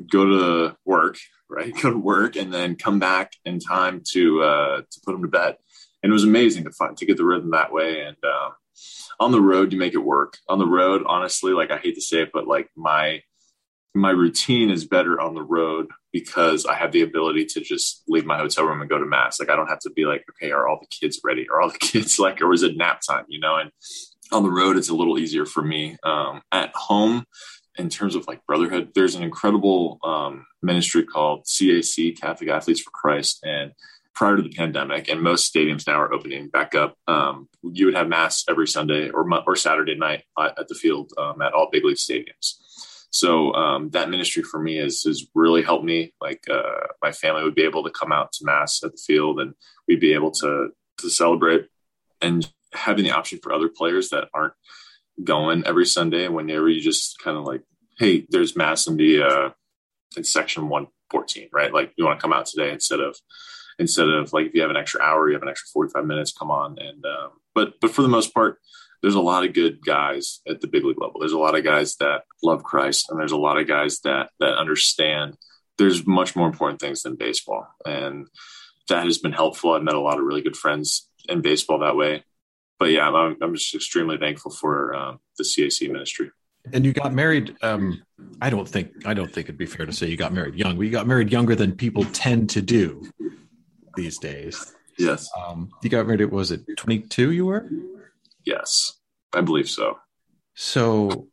go 0.09 0.25
to 0.25 0.77
work, 0.85 1.17
right? 1.55 1.73
Go 1.81 1.91
to 1.91 1.97
work 1.97 2.35
and 2.35 2.53
then 2.53 2.75
come 2.75 2.99
back 2.99 3.33
in 3.45 3.59
time 3.59 4.01
to 4.11 4.43
uh, 4.43 4.77
to 4.77 5.01
put 5.05 5.13
them 5.13 5.21
to 5.21 5.27
bed. 5.27 5.55
And 6.03 6.11
it 6.11 6.13
was 6.13 6.23
amazing 6.23 6.65
to 6.65 6.71
find 6.71 6.95
to 6.97 7.05
get 7.05 7.17
the 7.17 7.25
rhythm 7.25 7.51
that 7.51 7.71
way. 7.71 8.01
And 8.01 8.17
uh, 8.23 8.51
on 9.19 9.31
the 9.31 9.41
road, 9.41 9.73
you 9.73 9.79
make 9.79 9.93
it 9.93 9.99
work. 9.99 10.37
On 10.47 10.59
the 10.59 10.67
road, 10.67 11.03
honestly, 11.07 11.53
like 11.53 11.71
I 11.71 11.77
hate 11.77 11.95
to 11.95 12.01
say 12.01 12.21
it, 12.21 12.31
but 12.31 12.47
like 12.47 12.69
my 12.75 13.21
my 13.95 14.11
routine 14.11 14.69
is 14.69 14.85
better 14.85 15.21
on 15.21 15.33
the 15.33 15.41
road 15.41 15.87
because 16.11 16.65
I 16.65 16.75
have 16.75 16.91
the 16.91 17.01
ability 17.01 17.45
to 17.45 17.61
just 17.61 18.03
leave 18.09 18.25
my 18.25 18.37
hotel 18.37 18.65
room 18.65 18.81
and 18.81 18.89
go 18.89 18.97
to 18.97 19.05
mass. 19.05 19.39
Like 19.39 19.49
I 19.49 19.55
don't 19.55 19.69
have 19.69 19.79
to 19.79 19.89
be 19.89 20.05
like, 20.05 20.25
okay, 20.31 20.51
are 20.51 20.67
all 20.67 20.79
the 20.79 20.87
kids 20.87 21.21
ready? 21.23 21.47
Are 21.49 21.61
all 21.61 21.69
the 21.69 21.77
kids 21.79 22.19
like, 22.19 22.41
or 22.41 22.53
is 22.53 22.61
it 22.61 22.77
nap 22.77 23.01
time? 23.07 23.25
You 23.29 23.39
know, 23.39 23.55
and 23.55 23.71
on 24.31 24.43
the 24.43 24.51
road, 24.51 24.75
it's 24.75 24.89
a 24.89 24.95
little 24.95 25.17
easier 25.17 25.45
for 25.45 25.61
me. 25.61 25.97
Um, 26.03 26.41
at 26.51 26.75
home, 26.75 27.25
in 27.77 27.89
terms 27.89 28.15
of 28.15 28.27
like 28.27 28.45
brotherhood, 28.45 28.91
there's 28.95 29.15
an 29.15 29.23
incredible 29.23 29.99
um, 30.03 30.45
ministry 30.61 31.03
called 31.03 31.45
CAC, 31.45 32.19
Catholic 32.19 32.49
Athletes 32.49 32.81
for 32.81 32.91
Christ, 32.91 33.39
and 33.43 33.71
prior 34.13 34.37
to 34.37 34.41
the 34.41 34.49
pandemic, 34.49 35.09
and 35.09 35.21
most 35.21 35.53
stadiums 35.53 35.85
now 35.85 35.99
are 35.99 36.13
opening 36.13 36.47
back 36.47 36.73
up. 36.73 36.97
Um, 37.07 37.49
you 37.61 37.85
would 37.85 37.95
have 37.95 38.07
mass 38.07 38.45
every 38.49 38.67
Sunday 38.67 39.09
or 39.09 39.27
or 39.45 39.55
Saturday 39.55 39.95
night 39.95 40.23
at 40.39 40.67
the 40.67 40.75
field 40.75 41.11
um, 41.17 41.41
at 41.41 41.53
all 41.53 41.69
big 41.71 41.83
league 41.83 41.97
stadiums. 41.97 42.55
So 43.11 43.53
um, 43.53 43.91
that 43.91 44.09
ministry 44.09 44.43
for 44.43 44.59
me 44.59 44.77
has 44.77 45.05
really 45.33 45.61
helped 45.61 45.85
me. 45.85 46.13
Like 46.19 46.43
uh, 46.49 46.87
my 47.01 47.11
family 47.11 47.43
would 47.43 47.55
be 47.55 47.63
able 47.63 47.83
to 47.83 47.89
come 47.89 48.11
out 48.11 48.33
to 48.33 48.45
mass 48.45 48.83
at 48.83 48.91
the 48.91 48.97
field, 48.97 49.39
and 49.39 49.53
we'd 49.87 49.99
be 49.99 50.13
able 50.13 50.31
to 50.31 50.69
to 50.99 51.09
celebrate. 51.09 51.67
And 52.21 52.49
having 52.73 53.03
the 53.03 53.11
option 53.11 53.39
for 53.41 53.53
other 53.53 53.69
players 53.69 54.09
that 54.09 54.27
aren't 54.33 54.53
going 55.23 55.65
every 55.65 55.85
Sunday, 55.85 56.27
whenever 56.27 56.69
you 56.69 56.81
just 56.81 57.19
kind 57.19 57.37
of 57.37 57.45
like, 57.45 57.61
hey, 57.97 58.25
there's 58.29 58.55
mass 58.55 58.87
in 58.87 58.97
the 58.97 59.23
uh, 59.23 59.49
in 60.17 60.23
section 60.23 60.69
one 60.69 60.87
fourteen, 61.09 61.49
right? 61.53 61.73
Like 61.73 61.93
you 61.97 62.05
want 62.05 62.19
to 62.19 62.21
come 62.21 62.33
out 62.33 62.45
today 62.45 62.71
instead 62.71 62.99
of 62.99 63.17
instead 63.79 64.07
of 64.07 64.33
like 64.33 64.47
if 64.47 64.53
you 64.53 64.61
have 64.61 64.69
an 64.69 64.77
extra 64.77 65.01
hour, 65.01 65.27
you 65.27 65.33
have 65.33 65.43
an 65.43 65.49
extra 65.49 65.67
45 65.73 66.05
minutes, 66.05 66.31
come 66.31 66.51
on. 66.51 66.77
And, 66.79 67.05
um, 67.05 67.31
but, 67.53 67.73
but 67.81 67.91
for 67.91 68.01
the 68.01 68.07
most 68.07 68.33
part, 68.33 68.59
there's 69.01 69.15
a 69.15 69.21
lot 69.21 69.45
of 69.45 69.53
good 69.53 69.85
guys 69.85 70.41
at 70.47 70.61
the 70.61 70.67
big 70.67 70.83
league 70.83 70.99
level. 70.99 71.19
There's 71.19 71.33
a 71.33 71.39
lot 71.39 71.57
of 71.57 71.63
guys 71.63 71.95
that 71.97 72.23
love 72.41 72.63
Christ 72.63 73.07
and 73.09 73.19
there's 73.19 73.31
a 73.31 73.37
lot 73.37 73.57
of 73.57 73.67
guys 73.67 73.99
that, 74.01 74.29
that 74.39 74.57
understand 74.57 75.37
there's 75.77 76.07
much 76.07 76.35
more 76.35 76.47
important 76.47 76.79
things 76.79 77.03
than 77.03 77.15
baseball. 77.15 77.67
And 77.85 78.27
that 78.87 79.05
has 79.05 79.17
been 79.17 79.33
helpful. 79.33 79.73
I've 79.73 79.83
met 79.83 79.95
a 79.95 79.99
lot 79.99 80.17
of 80.17 80.25
really 80.25 80.41
good 80.41 80.55
friends 80.55 81.09
in 81.27 81.41
baseball 81.41 81.79
that 81.79 81.97
way. 81.97 82.23
But 82.79 82.91
yeah, 82.91 83.09
I'm, 83.09 83.37
I'm 83.41 83.53
just 83.55 83.73
extremely 83.73 84.17
thankful 84.17 84.51
for 84.51 84.93
um, 84.93 85.19
the 85.37 85.43
CAC 85.43 85.89
ministry. 85.89 86.31
And 86.73 86.85
you 86.85 86.93
got 86.93 87.13
married. 87.13 87.55
Um, 87.61 88.03
I 88.41 88.49
don't 88.49 88.67
think 88.67 89.05
I 89.05 89.13
don't 89.13 89.31
think 89.31 89.45
it'd 89.45 89.57
be 89.57 89.67
fair 89.67 89.85
to 89.85 89.93
say 89.93 90.07
you 90.07 90.17
got 90.17 90.33
married 90.33 90.55
young. 90.55 90.77
We 90.77 90.89
got 90.89 91.05
married 91.05 91.31
younger 91.31 91.55
than 91.55 91.75
people 91.75 92.03
tend 92.05 92.49
to 92.51 92.61
do 92.61 93.03
these 93.95 94.17
days. 94.17 94.73
Yes. 94.97 95.29
Um, 95.37 95.69
you 95.83 95.89
got 95.89 96.07
married. 96.07 96.21
It 96.21 96.31
was 96.31 96.51
it 96.51 96.65
22? 96.77 97.31
You 97.31 97.45
were. 97.45 97.69
Yes, 98.45 98.93
I 99.33 99.41
believe 99.41 99.69
so. 99.69 99.99
So, 100.55 101.27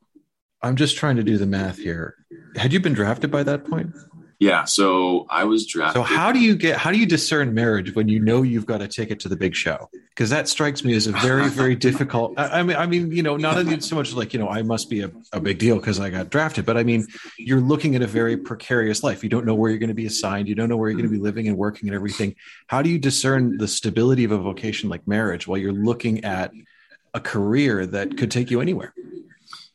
I'm 0.62 0.76
just 0.76 0.96
trying 0.96 1.16
to 1.16 1.22
do 1.22 1.38
the 1.38 1.46
math 1.46 1.78
here. 1.78 2.16
Had 2.56 2.72
you 2.72 2.80
been 2.80 2.94
drafted 2.94 3.30
by 3.30 3.42
that 3.44 3.64
point? 3.64 3.94
Yeah, 4.38 4.64
so 4.64 5.26
I 5.30 5.44
was 5.44 5.66
drafted. 5.66 5.94
So 5.94 6.02
how 6.02 6.32
do 6.32 6.40
you 6.40 6.56
get 6.56 6.76
how 6.76 6.90
do 6.90 6.98
you 6.98 7.06
discern 7.06 7.54
marriage 7.54 7.94
when 7.94 8.08
you 8.08 8.18
know 8.18 8.42
you've 8.42 8.66
got 8.66 8.82
a 8.82 8.88
ticket 8.88 9.20
to 9.20 9.28
the 9.28 9.36
big 9.36 9.54
show? 9.54 9.88
Because 10.14 10.28
that 10.30 10.46
strikes 10.46 10.84
me 10.84 10.94
as 10.94 11.06
a 11.06 11.12
very 11.12 11.48
very 11.48 11.74
difficult. 11.88 12.34
I, 12.36 12.60
I, 12.60 12.62
mean, 12.62 12.76
I 12.76 12.86
mean, 12.86 13.12
you 13.12 13.22
know, 13.22 13.36
not 13.36 13.82
so 13.82 13.96
much 13.96 14.12
like 14.12 14.32
you 14.32 14.38
know, 14.38 14.48
I 14.48 14.62
must 14.62 14.90
be 14.90 15.00
a, 15.00 15.10
a 15.32 15.40
big 15.40 15.58
deal 15.58 15.76
because 15.76 16.00
I 16.00 16.10
got 16.10 16.30
drafted, 16.30 16.66
but 16.66 16.76
I 16.76 16.84
mean, 16.84 17.06
you're 17.38 17.60
looking 17.60 17.96
at 17.96 18.02
a 18.02 18.06
very 18.06 18.36
precarious 18.36 19.02
life. 19.02 19.22
You 19.22 19.30
don't 19.30 19.46
know 19.46 19.54
where 19.54 19.70
you're 19.70 19.78
going 19.78 19.88
to 19.88 19.94
be 19.94 20.06
assigned. 20.06 20.48
You 20.48 20.54
don't 20.54 20.68
know 20.68 20.76
where 20.76 20.90
you're 20.90 20.98
going 20.98 21.08
to 21.08 21.10
be 21.10 21.16
mm-hmm. 21.16 21.24
living 21.24 21.48
and 21.48 21.56
working 21.56 21.88
and 21.88 21.96
everything. 21.96 22.36
How 22.66 22.82
do 22.82 22.90
you 22.90 22.98
discern 22.98 23.56
the 23.56 23.68
stability 23.68 24.24
of 24.24 24.32
a 24.32 24.38
vocation 24.38 24.90
like 24.90 25.06
marriage 25.08 25.46
while 25.46 25.58
you're 25.58 25.72
looking 25.72 26.24
at 26.24 26.52
a 27.14 27.20
career 27.20 27.86
that 27.86 28.18
could 28.18 28.30
take 28.30 28.50
you 28.50 28.60
anywhere? 28.60 28.92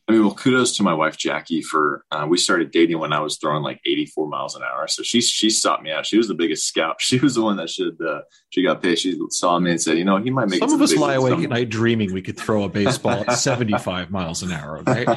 I 0.08 0.12
mean, 0.12 0.22
well, 0.22 0.34
kudos 0.34 0.74
to 0.78 0.82
my 0.82 0.94
wife 0.94 1.18
Jackie 1.18 1.60
for 1.60 2.02
uh, 2.10 2.26
we 2.26 2.38
started 2.38 2.70
dating 2.70 2.98
when 2.98 3.12
I 3.12 3.20
was 3.20 3.36
throwing 3.36 3.62
like 3.62 3.78
84 3.84 4.26
miles 4.26 4.56
an 4.56 4.62
hour. 4.62 4.88
So 4.88 5.02
she 5.02 5.20
she 5.20 5.50
sought 5.50 5.82
me 5.82 5.90
out. 5.90 6.06
She 6.06 6.16
was 6.16 6.28
the 6.28 6.34
biggest 6.34 6.66
scout. 6.66 6.96
She 7.08 7.18
was 7.18 7.34
the 7.34 7.42
one 7.42 7.56
that 7.56 7.70
should 7.70 8.00
uh, 8.00 8.20
she 8.50 8.62
got 8.62 8.82
paid. 8.82 8.98
She 8.98 9.18
saw 9.30 9.58
me 9.58 9.70
and 9.70 9.80
said, 9.80 9.98
you 9.98 10.04
know, 10.04 10.16
he 10.16 10.30
might 10.30 10.48
make. 10.48 10.60
Some 10.60 10.72
of 10.72 10.80
us 10.80 10.94
lie 10.96 11.14
awake 11.14 11.38
at 11.40 11.50
night 11.50 11.68
dreaming 11.68 12.12
we 12.12 12.22
could 12.22 12.38
throw 12.38 12.64
a 12.64 12.68
baseball 12.68 13.24
at 13.26 13.32
75 13.38 14.10
miles 14.10 14.42
an 14.42 14.52
hour. 14.52 14.82
Right. 14.82 15.08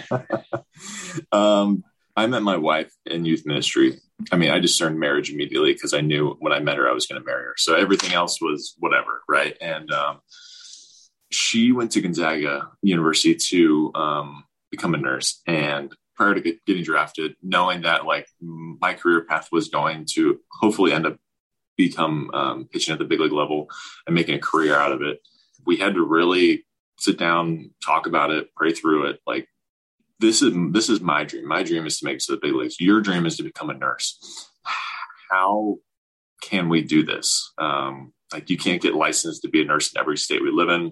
um, 1.32 1.84
I 2.16 2.28
met 2.28 2.44
my 2.44 2.58
wife 2.58 2.94
in 3.06 3.26
youth 3.26 3.46
ministry. 3.46 4.00
I 4.32 4.38
mean, 4.38 4.52
I 4.52 4.60
discerned 4.60 5.00
marriage 5.00 5.32
immediately 5.32 5.74
because 5.74 5.94
I 5.94 6.02
knew 6.02 6.36
when 6.40 6.54
I 6.54 6.60
met 6.60 6.78
her 6.78 6.90
I 6.90 6.94
was 6.94 7.08
going 7.08 7.22
to 7.22 7.26
marry 7.26 7.44
her. 7.44 7.56
So 7.58 7.76
everything 7.76 8.14
else 8.14 8.42
was 8.42 8.76
whatever, 8.80 9.22
right? 9.28 9.58
And 9.62 9.92
um, 9.92 10.20
she 11.32 11.72
went 11.72 11.92
to 11.94 12.02
Gonzaga 12.02 12.70
University 12.82 13.36
to 13.36 13.92
um, 13.96 14.44
become 14.72 14.96
a 14.96 14.98
nurse. 14.98 15.42
And 15.46 15.94
prior 16.16 16.34
to 16.34 16.42
get, 16.42 16.66
getting 16.66 16.84
drafted, 16.84 17.36
knowing 17.44 17.82
that 17.82 18.06
like 18.06 18.28
my 18.40 18.94
career 18.94 19.26
path 19.26 19.50
was 19.52 19.68
going 19.68 20.06
to 20.14 20.40
hopefully 20.60 20.94
end 20.94 21.06
up 21.06 21.18
become 21.78 22.30
um, 22.34 22.68
pitching 22.72 22.94
at 22.94 23.00
the 23.00 23.06
big 23.06 23.20
league 23.20 23.32
level 23.32 23.70
and 24.06 24.16
making 24.16 24.36
a 24.36 24.40
career 24.40 24.76
out 24.76 24.92
of 24.92 25.02
it, 25.02 25.20
we 25.66 25.78
had 25.78 25.96
to 25.96 26.04
really 26.04 26.66
sit 27.00 27.18
down, 27.18 27.72
talk 27.84 28.08
about 28.08 28.32
it, 28.32 28.54
pray 28.56 28.72
through 28.72 29.08
it. 29.08 29.20
Like 29.26 29.48
this 30.20 30.42
is 30.42 30.54
this 30.72 30.90
is 30.90 31.02
my 31.02 31.24
dream. 31.24 31.48
My 31.48 31.64
dream 31.64 31.86
is 31.86 32.00
to 32.00 32.06
make 32.06 32.16
it 32.16 32.22
to 32.24 32.34
the 32.34 32.42
big 32.42 32.54
leagues. 32.54 32.80
Your 32.80 33.02
dream 33.02 33.26
is 33.26 33.38
to 33.38 33.44
become 33.44 33.70
a 33.70 33.74
nurse. 33.74 34.50
How 35.30 35.78
can 36.42 36.70
we 36.70 36.84
do 36.84 37.04
this? 37.04 37.54
Um, 37.58 38.14
like 38.32 38.50
you 38.50 38.58
can't 38.58 38.82
get 38.82 38.94
licensed 38.94 39.42
to 39.42 39.50
be 39.50 39.62
a 39.62 39.66
nurse 39.66 39.92
in 39.92 40.00
every 40.00 40.18
state 40.18 40.44
we 40.44 40.52
live 40.52 40.70
in 40.70 40.92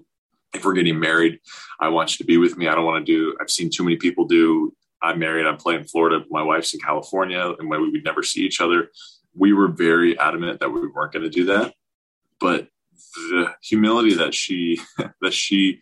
if 0.52 0.64
we're 0.64 0.74
getting 0.74 0.98
married, 0.98 1.40
I 1.78 1.88
want 1.88 2.12
you 2.12 2.18
to 2.18 2.26
be 2.26 2.36
with 2.36 2.56
me. 2.56 2.68
I 2.68 2.74
don't 2.74 2.84
want 2.84 3.04
to 3.04 3.12
do, 3.12 3.36
I've 3.40 3.50
seen 3.50 3.70
too 3.70 3.84
many 3.84 3.96
people 3.96 4.26
do, 4.26 4.74
I'm 5.02 5.18
married, 5.18 5.46
I'm 5.46 5.56
playing 5.56 5.84
Florida, 5.84 6.24
my 6.30 6.42
wife's 6.42 6.74
in 6.74 6.80
California, 6.80 7.54
and 7.58 7.70
we 7.70 7.90
would 7.90 8.04
never 8.04 8.22
see 8.22 8.42
each 8.42 8.60
other. 8.60 8.90
We 9.34 9.52
were 9.52 9.68
very 9.68 10.18
adamant 10.18 10.60
that 10.60 10.70
we 10.70 10.86
weren't 10.88 11.12
going 11.12 11.22
to 11.22 11.30
do 11.30 11.46
that. 11.46 11.74
But 12.38 12.68
the 13.14 13.54
humility 13.62 14.14
that 14.14 14.34
she, 14.34 14.80
that 15.20 15.32
she, 15.32 15.80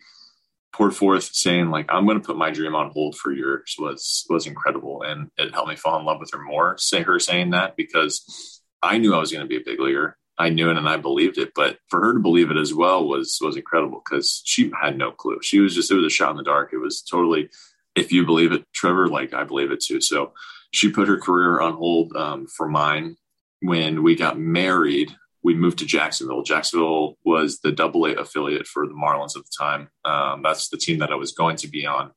poured 0.71 0.95
forth 0.95 1.23
saying 1.33 1.69
like 1.71 1.85
i'm 1.89 2.05
going 2.05 2.17
to 2.17 2.25
put 2.25 2.37
my 2.37 2.51
dream 2.51 2.75
on 2.75 2.91
hold 2.91 3.15
for 3.15 3.31
yours 3.31 3.75
was 3.79 4.25
was 4.29 4.45
incredible 4.45 5.01
and 5.01 5.29
it 5.35 5.51
helped 5.51 5.67
me 5.67 5.75
fall 5.75 5.99
in 5.99 6.05
love 6.05 6.19
with 6.19 6.29
her 6.31 6.41
more 6.41 6.77
say 6.77 7.01
her 7.01 7.19
saying 7.19 7.49
that 7.49 7.75
because 7.75 8.61
i 8.81 8.97
knew 8.97 9.13
i 9.13 9.19
was 9.19 9.31
going 9.31 9.43
to 9.43 9.47
be 9.47 9.57
a 9.57 9.65
big 9.65 9.79
leaguer 9.79 10.15
I 10.39 10.49
knew 10.49 10.71
it 10.71 10.77
and 10.77 10.87
I 10.87 10.97
believed 10.97 11.37
it. 11.37 11.51
But 11.53 11.77
for 11.89 11.99
her 11.99 12.13
to 12.13 12.19
believe 12.19 12.49
it 12.49 12.57
as 12.57 12.73
well 12.73 13.05
was 13.05 13.37
was 13.41 13.57
incredible 13.57 14.01
because 14.03 14.41
she 14.45 14.71
had 14.81 14.97
no 14.97 15.11
clue. 15.11 15.39
She 15.41 15.59
was 15.59 15.75
just 15.75 15.91
it 15.91 15.95
was 15.95 16.05
a 16.05 16.09
shot 16.09 16.31
in 16.31 16.37
the 16.37 16.43
dark. 16.43 16.71
It 16.73 16.77
was 16.77 17.01
totally 17.01 17.49
if 17.95 18.11
you 18.11 18.25
believe 18.25 18.53
it, 18.53 18.65
Trevor, 18.73 19.07
like 19.07 19.33
I 19.33 19.43
believe 19.43 19.71
it 19.71 19.81
too. 19.81 19.99
So 20.01 20.33
she 20.71 20.91
put 20.91 21.07
her 21.07 21.17
career 21.17 21.59
on 21.59 21.73
hold 21.73 22.15
um, 22.15 22.47
for 22.47 22.67
mine. 22.67 23.17
When 23.61 24.03
we 24.03 24.15
got 24.15 24.39
married, 24.39 25.13
we 25.43 25.53
moved 25.53 25.79
to 25.79 25.85
Jacksonville. 25.85 26.43
Jacksonville 26.43 27.17
was 27.25 27.59
the 27.59 27.71
double 27.71 28.05
A 28.05 28.13
affiliate 28.13 28.67
for 28.67 28.87
the 28.87 28.93
Marlins 28.93 29.35
at 29.35 29.43
the 29.43 29.51
time. 29.57 29.89
Um, 30.05 30.41
that's 30.43 30.69
the 30.69 30.77
team 30.77 30.99
that 30.99 31.11
I 31.11 31.15
was 31.15 31.33
going 31.33 31.57
to 31.57 31.67
be 31.67 31.85
on. 31.85 32.11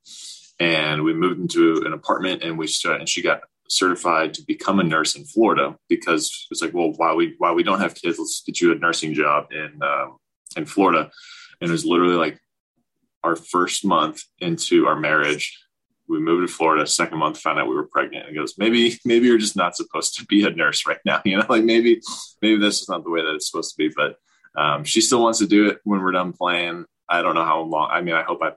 And 0.60 1.02
we 1.02 1.14
moved 1.14 1.40
into 1.40 1.82
an 1.84 1.92
apartment 1.92 2.42
and 2.44 2.58
we 2.58 2.68
started, 2.68 3.00
and 3.00 3.08
she 3.08 3.22
got 3.22 3.40
certified 3.72 4.34
to 4.34 4.42
become 4.46 4.78
a 4.78 4.84
nurse 4.84 5.16
in 5.16 5.24
Florida 5.24 5.76
because 5.88 6.46
it's 6.50 6.62
like, 6.62 6.74
well, 6.74 6.92
while 6.96 7.16
we 7.16 7.34
while 7.38 7.54
we 7.54 7.62
don't 7.62 7.80
have 7.80 7.94
kids, 7.94 8.18
let's 8.18 8.42
get 8.44 8.60
you 8.60 8.72
a 8.72 8.76
nursing 8.76 9.14
job 9.14 9.46
in 9.50 9.80
um, 9.82 10.16
in 10.56 10.66
Florida. 10.66 11.10
And 11.60 11.70
it 11.70 11.72
was 11.72 11.84
literally 11.84 12.16
like 12.16 12.38
our 13.24 13.36
first 13.36 13.84
month 13.84 14.22
into 14.38 14.86
our 14.86 14.96
marriage. 14.96 15.58
We 16.08 16.18
moved 16.18 16.46
to 16.46 16.54
Florida. 16.54 16.86
Second 16.86 17.18
month, 17.18 17.38
found 17.38 17.58
out 17.58 17.68
we 17.68 17.74
were 17.74 17.86
pregnant. 17.86 18.26
And 18.26 18.36
goes, 18.36 18.54
maybe 18.58 18.98
maybe 19.04 19.26
you're 19.26 19.38
just 19.38 19.56
not 19.56 19.76
supposed 19.76 20.16
to 20.18 20.26
be 20.26 20.44
a 20.44 20.50
nurse 20.50 20.86
right 20.86 21.00
now. 21.04 21.22
You 21.24 21.38
know, 21.38 21.46
like 21.48 21.64
maybe 21.64 22.00
maybe 22.42 22.58
this 22.60 22.82
is 22.82 22.88
not 22.88 23.04
the 23.04 23.10
way 23.10 23.22
that 23.22 23.34
it's 23.34 23.50
supposed 23.50 23.70
to 23.70 23.76
be. 23.78 23.92
But 23.94 24.16
um, 24.60 24.84
she 24.84 25.00
still 25.00 25.22
wants 25.22 25.38
to 25.38 25.46
do 25.46 25.68
it 25.68 25.78
when 25.84 26.00
we're 26.00 26.12
done 26.12 26.32
playing. 26.32 26.84
I 27.08 27.22
don't 27.22 27.34
know 27.34 27.44
how 27.44 27.60
long. 27.62 27.88
I 27.90 28.00
mean, 28.02 28.14
I 28.14 28.22
hope 28.22 28.40
I 28.42 28.52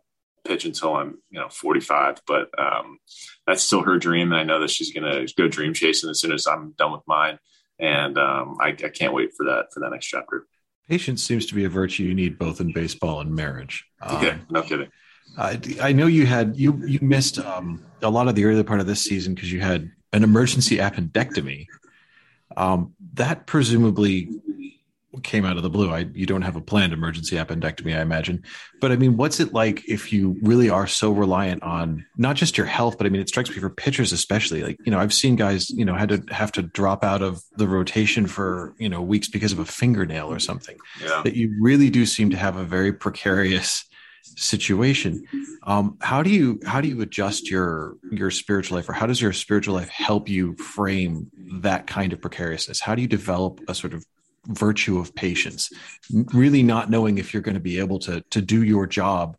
pitch 0.45 0.65
until 0.65 0.95
I'm, 0.95 1.17
you 1.29 1.39
know, 1.39 1.49
45, 1.49 2.21
but 2.27 2.49
um, 2.57 2.99
that's 3.45 3.63
still 3.63 3.83
her 3.83 3.97
dream. 3.97 4.31
And 4.31 4.39
I 4.39 4.43
know 4.43 4.59
that 4.61 4.69
she's 4.69 4.93
going 4.93 5.03
to 5.03 5.33
go 5.35 5.47
dream 5.47 5.73
chasing 5.73 6.09
as 6.09 6.19
soon 6.19 6.31
as 6.31 6.47
I'm 6.47 6.73
done 6.77 6.91
with 6.91 7.01
mine. 7.07 7.39
And 7.79 8.17
um, 8.17 8.57
I, 8.61 8.69
I 8.69 8.89
can't 8.89 9.13
wait 9.13 9.31
for 9.35 9.45
that, 9.45 9.67
for 9.73 9.81
that 9.81 9.91
next 9.91 10.07
chapter. 10.07 10.45
Patience 10.87 11.23
seems 11.23 11.45
to 11.47 11.55
be 11.55 11.65
a 11.65 11.69
virtue 11.69 12.03
you 12.03 12.13
need 12.13 12.37
both 12.37 12.61
in 12.61 12.71
baseball 12.71 13.19
and 13.19 13.33
marriage. 13.33 13.85
Um, 14.01 14.23
yeah, 14.23 14.37
no 14.49 14.61
kidding. 14.61 14.91
I, 15.37 15.59
I 15.81 15.91
know 15.91 16.05
you 16.05 16.25
had 16.25 16.55
you 16.55 16.79
you 16.85 16.99
missed 17.01 17.39
um, 17.39 17.83
a 18.01 18.09
lot 18.09 18.27
of 18.27 18.35
the 18.35 18.45
early 18.45 18.63
part 18.63 18.79
of 18.79 18.85
this 18.85 19.01
season 19.01 19.33
because 19.33 19.51
you 19.51 19.59
had 19.59 19.91
an 20.13 20.23
emergency 20.23 20.77
appendectomy. 20.77 21.65
Um, 22.55 22.93
that 23.15 23.47
presumably 23.47 24.29
came 25.23 25.45
out 25.45 25.57
of 25.57 25.63
the 25.63 25.69
blue. 25.69 25.91
I 25.91 26.07
you 26.13 26.25
don't 26.25 26.41
have 26.41 26.55
a 26.55 26.61
planned 26.61 26.93
emergency 26.93 27.35
appendectomy, 27.35 27.97
I 27.97 28.01
imagine. 28.01 28.43
But 28.81 28.91
I 28.91 28.95
mean, 28.95 29.17
what's 29.17 29.39
it 29.39 29.53
like 29.53 29.87
if 29.87 30.11
you 30.11 30.37
really 30.41 30.69
are 30.69 30.87
so 30.87 31.11
reliant 31.11 31.63
on 31.63 32.05
not 32.17 32.35
just 32.35 32.57
your 32.57 32.67
health, 32.67 32.97
but 32.97 33.07
I 33.07 33.09
mean, 33.09 33.21
it 33.21 33.29
strikes 33.29 33.49
me 33.49 33.57
for 33.57 33.69
pitchers 33.69 34.11
especially. 34.11 34.63
Like 34.63 34.77
you 34.85 34.91
know, 34.91 34.99
I've 34.99 35.13
seen 35.13 35.35
guys 35.35 35.69
you 35.69 35.85
know 35.85 35.95
had 35.95 36.09
to 36.09 36.23
have 36.33 36.51
to 36.53 36.61
drop 36.61 37.03
out 37.03 37.21
of 37.21 37.41
the 37.57 37.67
rotation 37.67 38.27
for 38.27 38.75
you 38.77 38.89
know 38.89 39.01
weeks 39.01 39.27
because 39.27 39.51
of 39.51 39.59
a 39.59 39.65
fingernail 39.65 40.31
or 40.31 40.39
something. 40.39 40.77
Yeah. 41.01 41.21
That 41.23 41.35
you 41.35 41.55
really 41.59 41.89
do 41.89 42.05
seem 42.05 42.29
to 42.31 42.37
have 42.37 42.57
a 42.57 42.63
very 42.63 42.93
precarious 42.93 43.85
situation. 44.35 45.25
Um, 45.63 45.97
how 46.01 46.23
do 46.23 46.29
you 46.29 46.59
how 46.65 46.81
do 46.81 46.87
you 46.87 47.01
adjust 47.01 47.49
your 47.49 47.95
your 48.11 48.31
spiritual 48.31 48.77
life, 48.77 48.89
or 48.89 48.93
how 48.93 49.05
does 49.05 49.21
your 49.21 49.33
spiritual 49.33 49.75
life 49.75 49.89
help 49.89 50.29
you 50.29 50.55
frame 50.57 51.31
that 51.61 51.87
kind 51.87 52.13
of 52.13 52.21
precariousness? 52.21 52.81
How 52.81 52.95
do 52.95 53.01
you 53.01 53.07
develop 53.07 53.61
a 53.67 53.75
sort 53.75 53.93
of 53.93 54.05
virtue 54.47 54.99
of 54.99 55.15
patience, 55.15 55.71
really 56.33 56.63
not 56.63 56.89
knowing 56.89 57.17
if 57.17 57.33
you're 57.33 57.43
going 57.43 57.55
to 57.55 57.61
be 57.61 57.79
able 57.79 57.99
to 57.99 58.21
to 58.31 58.41
do 58.41 58.63
your 58.63 58.87
job 58.87 59.37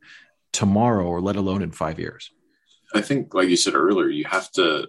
tomorrow 0.53 1.05
or 1.05 1.21
let 1.21 1.37
alone 1.37 1.63
in 1.63 1.71
five 1.71 1.99
years. 1.99 2.31
I 2.95 3.03
think, 3.03 3.35
like 3.35 3.49
you 3.49 3.57
said 3.57 3.75
earlier, 3.75 4.09
you 4.09 4.25
have 4.25 4.51
to. 4.53 4.89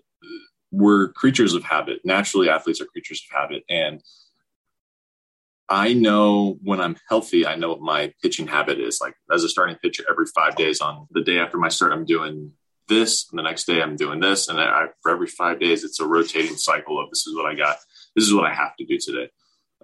We're 0.72 1.10
creatures 1.14 1.54
of 1.54 1.64
habit. 1.64 2.02
Naturally, 2.04 2.50
athletes 2.50 2.82
are 2.82 2.86
creatures 2.86 3.24
of 3.30 3.36
habit, 3.36 3.64
and 3.70 4.02
I 5.70 5.94
know 5.94 6.58
when 6.62 6.80
I'm 6.80 6.98
healthy, 7.10 7.46
I 7.46 7.56
know 7.56 7.70
what 7.70 7.82
my 7.82 8.14
pitching 8.22 8.48
habit 8.48 8.80
is. 8.80 9.00
Like 9.02 9.16
as 9.32 9.44
a 9.44 9.50
starting 9.50 9.78
pitcher, 9.78 10.04
every 10.10 10.26
five 10.36 10.56
days, 10.56 10.82
on 10.82 11.08
the 11.12 11.22
day 11.22 11.40
after 11.40 11.58
my 11.58 11.70
start, 11.70 11.94
I'm 11.94 12.06
doing 12.06 12.52
this, 12.88 13.28
and 13.30 13.40
the 13.40 13.44
next 13.44 13.66
day 13.66 13.82
I'm 13.82 13.96
doing 13.96 14.20
this, 14.20 14.48
and 14.48 14.60
I, 14.60 14.88
for 15.02 15.12
every 15.12 15.28
five 15.28 15.60
days, 15.60 15.84
it's 15.84 16.00
a 16.00 16.06
rotating 16.06 16.58
cycle 16.58 17.02
of 17.02 17.10
this 17.10 17.28
is 17.28 17.36
what 17.36 17.46
I 17.46 17.54
got, 17.54 17.78
this 18.16 18.26
is 18.26 18.34
what 18.34 18.46
I 18.46 18.54
have 18.54 18.76
to 18.78 18.86
do 18.86 18.98
today 18.98 19.30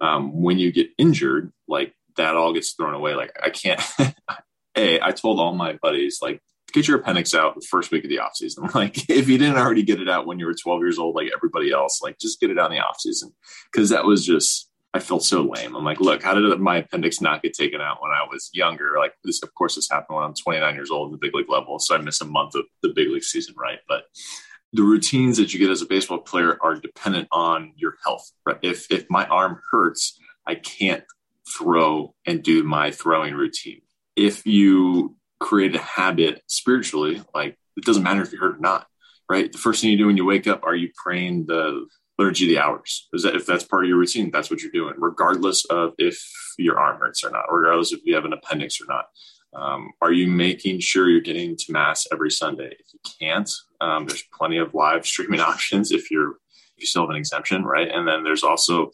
um, 0.00 0.42
when 0.42 0.58
you 0.58 0.72
get 0.72 0.88
injured, 0.98 1.52
like 1.68 1.94
that 2.16 2.36
all 2.36 2.52
gets 2.52 2.72
thrown 2.72 2.94
away. 2.94 3.14
Like 3.14 3.36
I 3.42 3.50
can't. 3.50 3.80
hey, 4.74 5.00
I 5.00 5.12
told 5.12 5.40
all 5.40 5.54
my 5.54 5.78
buddies 5.82 6.18
like 6.20 6.40
get 6.72 6.88
your 6.88 6.98
appendix 6.98 7.34
out 7.34 7.54
the 7.54 7.66
first 7.70 7.92
week 7.92 8.04
of 8.04 8.10
the 8.10 8.18
off 8.18 8.36
season. 8.36 8.68
Like 8.74 9.08
if 9.08 9.28
you 9.28 9.38
didn't 9.38 9.58
already 9.58 9.82
get 9.82 10.00
it 10.00 10.08
out 10.08 10.26
when 10.26 10.38
you 10.38 10.46
were 10.46 10.54
12 10.54 10.80
years 10.80 10.98
old, 10.98 11.14
like 11.14 11.30
everybody 11.34 11.70
else, 11.72 12.02
like 12.02 12.18
just 12.18 12.40
get 12.40 12.50
it 12.50 12.58
out 12.58 12.70
in 12.70 12.76
the 12.76 12.84
off 12.84 13.00
season 13.00 13.32
because 13.72 13.90
that 13.90 14.04
was 14.04 14.24
just. 14.26 14.70
I 14.96 15.00
felt 15.00 15.24
so 15.24 15.42
lame. 15.42 15.74
I'm 15.74 15.84
like, 15.84 15.98
look, 15.98 16.22
how 16.22 16.34
did 16.34 16.60
my 16.60 16.76
appendix 16.76 17.20
not 17.20 17.42
get 17.42 17.52
taken 17.52 17.80
out 17.80 18.00
when 18.00 18.12
I 18.12 18.28
was 18.30 18.48
younger? 18.52 18.94
Like 18.96 19.14
this, 19.24 19.42
of 19.42 19.52
course, 19.52 19.74
this 19.74 19.90
happened 19.90 20.14
when 20.14 20.24
I'm 20.24 20.34
29 20.34 20.72
years 20.76 20.92
old 20.92 21.08
in 21.08 21.10
the 21.10 21.18
big 21.18 21.34
league 21.34 21.50
level, 21.50 21.80
so 21.80 21.96
I 21.96 21.98
miss 21.98 22.20
a 22.20 22.24
month 22.24 22.54
of 22.54 22.66
the 22.80 22.90
big 22.94 23.08
league 23.08 23.24
season, 23.24 23.56
right? 23.58 23.80
But 23.88 24.04
the 24.74 24.82
routines 24.82 25.36
that 25.36 25.54
you 25.54 25.60
get 25.60 25.70
as 25.70 25.82
a 25.82 25.86
baseball 25.86 26.18
player 26.18 26.58
are 26.60 26.74
dependent 26.74 27.28
on 27.30 27.72
your 27.76 27.94
health. 28.04 28.30
Right? 28.44 28.58
If 28.60 28.90
if 28.90 29.06
my 29.08 29.24
arm 29.26 29.60
hurts, 29.70 30.18
I 30.46 30.56
can't 30.56 31.04
throw 31.56 32.14
and 32.26 32.42
do 32.42 32.64
my 32.64 32.90
throwing 32.90 33.34
routine. 33.34 33.82
If 34.16 34.46
you 34.46 35.16
create 35.38 35.76
a 35.76 35.80
habit 35.80 36.42
spiritually, 36.48 37.22
like 37.34 37.56
it 37.76 37.84
doesn't 37.84 38.02
matter 38.02 38.22
if 38.22 38.32
you're 38.32 38.40
hurt 38.40 38.56
or 38.56 38.60
not, 38.60 38.86
right? 39.28 39.50
The 39.50 39.58
first 39.58 39.80
thing 39.80 39.90
you 39.90 39.98
do 39.98 40.06
when 40.06 40.16
you 40.16 40.24
wake 40.24 40.46
up, 40.46 40.64
are 40.64 40.74
you 40.74 40.90
praying 40.94 41.46
the 41.46 41.86
liturgy 42.18 42.46
of 42.46 42.48
the 42.50 42.58
hours? 42.58 43.08
Is 43.12 43.22
that 43.22 43.36
if 43.36 43.46
that's 43.46 43.64
part 43.64 43.84
of 43.84 43.88
your 43.88 43.98
routine, 43.98 44.30
that's 44.32 44.50
what 44.50 44.60
you're 44.60 44.72
doing, 44.72 44.94
regardless 44.98 45.64
of 45.66 45.92
if 45.98 46.20
your 46.58 46.78
arm 46.78 46.98
hurts 46.98 47.22
or 47.22 47.30
not, 47.30 47.44
regardless 47.50 47.92
if 47.92 48.00
you 48.04 48.14
have 48.14 48.24
an 48.24 48.32
appendix 48.32 48.80
or 48.80 48.86
not. 48.88 49.06
Um, 49.54 49.92
are 50.00 50.12
you 50.12 50.26
making 50.26 50.80
sure 50.80 51.08
you're 51.08 51.20
getting 51.20 51.56
to 51.56 51.72
mass 51.72 52.06
every 52.12 52.30
Sunday? 52.30 52.76
If 52.78 52.86
you 52.92 53.00
can't, 53.20 53.50
um, 53.80 54.06
there's 54.06 54.24
plenty 54.32 54.58
of 54.58 54.74
live 54.74 55.06
streaming 55.12 55.40
options 55.40 55.92
if 55.92 56.10
you're 56.10 56.32
if 56.76 56.80
you 56.82 56.86
still 56.86 57.02
have 57.02 57.10
an 57.10 57.16
exemption, 57.16 57.64
right? 57.64 57.88
And 57.88 58.06
then 58.06 58.24
there's 58.24 58.42
also 58.42 58.90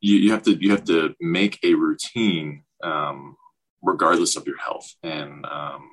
you, 0.00 0.16
you 0.18 0.32
have 0.32 0.42
to 0.44 0.52
you 0.54 0.70
have 0.70 0.84
to 0.84 1.14
make 1.20 1.58
a 1.64 1.74
routine 1.74 2.62
um, 2.82 3.36
regardless 3.82 4.36
of 4.36 4.46
your 4.46 4.58
health. 4.58 4.94
And 5.02 5.44
um, 5.46 5.90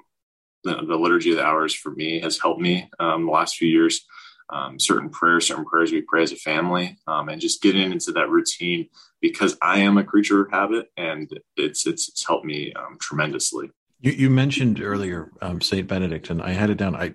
the, 0.63 0.75
the, 0.87 0.95
liturgy 0.95 1.31
of 1.31 1.37
the 1.37 1.45
hours 1.45 1.73
for 1.73 1.91
me 1.91 2.19
has 2.21 2.39
helped 2.39 2.59
me 2.59 2.89
um, 2.99 3.25
the 3.25 3.31
last 3.31 3.57
few 3.57 3.67
years. 3.67 4.05
Um, 4.51 4.79
certain 4.79 5.09
prayers, 5.11 5.45
certain 5.45 5.65
prayers 5.65 5.91
we 5.91 6.01
pray 6.01 6.23
as 6.23 6.31
a 6.31 6.35
family, 6.35 6.97
and 7.05 7.39
just 7.39 7.61
getting 7.61 7.91
into 7.91 8.11
that 8.13 8.31
routine 8.31 8.89
because 9.21 9.55
I 9.61 9.81
am 9.81 9.99
a 9.99 10.03
creature 10.03 10.41
of 10.41 10.49
habit, 10.49 10.87
and 10.97 11.29
it's 11.55 11.85
it's, 11.85 12.09
it's 12.09 12.25
helped 12.25 12.45
me 12.45 12.73
tremendously. 12.99 13.69
You, 14.01 14.11
you 14.11 14.29
mentioned 14.29 14.81
earlier 14.81 15.31
um, 15.41 15.61
Saint 15.61 15.87
Benedict, 15.87 16.29
and 16.29 16.41
I 16.41 16.51
had 16.51 16.69
it 16.69 16.77
down. 16.77 16.95
I 16.95 17.13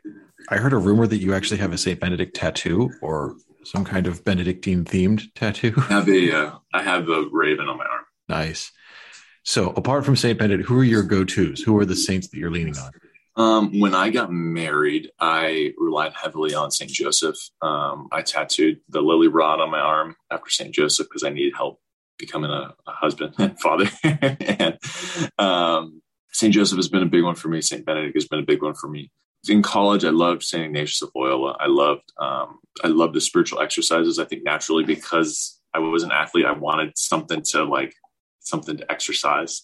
I 0.51 0.57
heard 0.57 0.73
a 0.73 0.79
rumor 0.79 1.07
that 1.07 1.19
you 1.19 1.35
actually 1.35 1.59
have 1.59 1.73
a 1.73 1.79
Saint 1.79 2.01
Benedict 2.01 2.37
tattoo 2.37 2.91
or 3.01 3.37
some 3.65 3.85
kind 3.85 4.07
of 4.07 4.25
Benedictine 4.25 4.85
themed 4.85 5.33
tattoo. 5.35 5.73
I 5.77 5.81
have 5.83 6.09
a 6.09 6.33
uh, 6.33 6.59
I 6.73 6.83
have 6.83 7.09
a 7.09 7.25
raven 7.31 7.69
on 7.69 7.79
my 7.79 7.85
arm. 7.85 8.05
Nice. 8.29 8.71
So 9.43 9.71
apart 9.71 10.05
from 10.05 10.17
Saint 10.17 10.39
Benedict, 10.39 10.69
who 10.69 10.79
are 10.79 10.85
your 10.85 11.03
go 11.03 11.25
tos? 11.25 11.61
Who 11.61 11.79
are 11.79 11.85
the 11.85 11.97
saints 11.97 12.29
that 12.29 12.39
you're 12.39 12.51
leaning 12.51 12.77
on? 12.79 12.91
Um, 13.37 13.81
when 13.81 13.95
I 13.95 14.11
got 14.11 14.33
married, 14.33 15.11
I 15.19 15.73
relied 15.77 16.13
heavily 16.15 16.55
on 16.55 16.71
Saint 16.71 16.91
Joseph. 16.91 17.37
Um, 17.61 18.09
I 18.13 18.23
tattooed 18.23 18.81
the 18.89 19.01
lily 19.03 19.29
rod 19.29 19.61
on 19.61 19.71
my 19.71 19.81
arm 19.81 20.17
after 20.31 20.51
Saint 20.51 20.75
Joseph 20.75 21.09
because 21.09 21.25
I 21.25 21.31
needed 21.31 21.55
help 21.55 21.81
becoming 22.17 22.51
a, 22.51 22.75
a 22.87 22.93
husband 22.93 23.35
and 23.39 23.59
father. 23.61 23.91
and 24.05 24.79
um, 25.39 26.01
St. 26.35 26.53
Joseph 26.53 26.77
has 26.77 26.89
been 26.89 27.03
a 27.03 27.07
big 27.07 27.23
one 27.23 27.37
for 27.37 27.49
me. 27.49 27.61
St. 27.61 27.87
Benedict 27.87 28.17
has 28.17 28.27
been 28.27 28.41
a 28.41 28.45
big 28.45 28.61
one 28.61 28.75
for 28.75 28.89
me. 28.89 29.11
In 29.49 29.63
college, 29.63 30.05
I 30.05 30.11
loved 30.11 30.43
St. 30.43 30.65
Ignatius 30.65 31.01
of 31.01 31.11
Loyola. 31.15 31.57
I 31.61 31.67
loved, 31.69 32.13
um, 32.19 32.59
I 32.83 32.89
loved 32.89 33.15
the 33.15 33.21
spiritual 33.21 33.61
exercises. 33.61 34.19
I 34.19 34.25
think 34.25 34.43
naturally 34.43 34.85
because 34.85 35.61
I 35.73 35.79
was 35.79 36.03
an 36.03 36.11
athlete, 36.11 36.47
I 36.47 36.53
wanted 36.53 36.99
something 36.99 37.43
to 37.51 37.63
like, 37.63 37.95
something 38.41 38.77
to 38.77 38.91
exercise. 38.91 39.63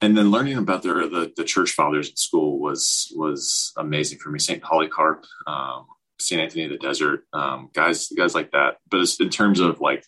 And 0.00 0.16
then 0.16 0.30
learning 0.30 0.58
about 0.58 0.82
the, 0.82 1.32
the, 1.36 1.44
church 1.44 1.72
fathers 1.72 2.10
at 2.10 2.18
school 2.18 2.60
was, 2.60 3.12
was 3.16 3.72
amazing 3.76 4.18
for 4.18 4.30
me. 4.30 4.38
St. 4.38 4.62
Polycarp, 4.62 5.24
um, 5.46 5.86
St. 6.20 6.40
Anthony 6.40 6.64
of 6.64 6.70
the 6.70 6.78
Desert, 6.78 7.24
um, 7.32 7.70
guys, 7.72 8.08
guys 8.16 8.34
like 8.34 8.52
that. 8.52 8.76
But 8.90 9.08
in 9.18 9.30
terms 9.30 9.60
of 9.60 9.80
like 9.80 10.04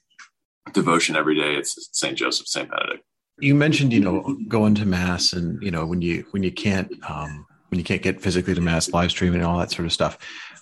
devotion 0.72 1.16
every 1.16 1.35
day, 1.35 1.55
it's 1.55 1.88
St. 1.92 2.16
Joseph, 2.16 2.46
St. 2.46 2.70
Benedict 2.70 3.02
you 3.38 3.55
mentioned 3.55 3.92
you 3.92 4.01
know 4.01 4.37
going 4.49 4.75
to 4.75 4.87
mass 4.87 5.33
and 5.33 5.62
you 5.62 5.70
know 5.70 5.87
when 5.87 6.03
you 6.03 6.25
when 6.31 6.42
you 6.42 6.53
can't 6.53 6.90
um 7.09 7.46
when 7.68 7.79
you 7.79 7.85
can't 7.85 8.03
get 8.03 8.20
physically 8.20 8.55
to 8.55 8.61
mass 8.61 8.90
live 8.90 9.11
streaming 9.11 9.40
and 9.40 9.46
all 9.46 9.59
that 9.59 9.70
sort 9.70 9.87
of 9.87 9.92
stuff. 9.92 10.18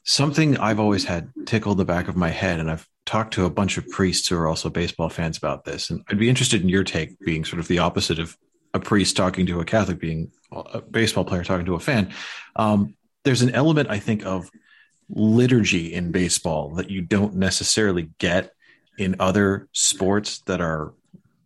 Something 0.07 0.59
i've 0.59 0.81
always 0.81 1.05
had 1.05 1.31
tickled 1.47 1.79
the 1.79 1.85
back 1.85 2.09
of 2.09 2.17
my 2.17 2.29
head 2.29 2.61
and 2.61 2.71
i've 2.71 2.87
talked 3.07 3.35
to 3.35 3.45
a 3.45 3.51
bunch 3.51 3.79
of 3.79 3.89
priests 3.89 4.29
who 4.29 4.37
are 4.37 4.47
also 4.47 4.69
baseball 4.69 5.09
fans 5.09 5.39
about 5.39 5.65
this 5.65 5.91
and 5.91 6.03
i'd 6.09 6.19
be 6.19 6.29
interested 6.29 6.63
in 6.63 6.69
your 6.69 6.85
take 6.85 7.19
being 7.21 7.45
sort 7.45 7.61
of 7.61 7.69
the 7.69 7.79
opposite 7.79 8.19
of 8.19 8.37
a 8.75 8.81
priest 8.81 9.17
talking 9.17 9.47
to 9.47 9.61
a 9.61 9.65
catholic 9.65 9.99
being 9.99 10.31
a 10.53 10.81
baseball 10.81 11.25
player 11.25 11.43
talking 11.43 11.67
to 11.67 11.75
a 11.75 11.81
fan. 11.81 12.13
Um, 12.57 12.97
there's 13.25 13.43
an 13.43 13.55
element 13.55 13.89
i 13.89 13.99
think 13.99 14.27
of 14.27 14.51
liturgy 15.09 15.93
in 15.93 16.13
baseball 16.13 16.75
that 16.75 16.91
you 16.91 17.01
don't 17.01 17.35
necessarily 17.35 18.11
get 18.19 18.53
in 18.99 19.17
other 19.19 19.69
sports 19.73 20.41
that 20.43 20.61
are 20.61 20.95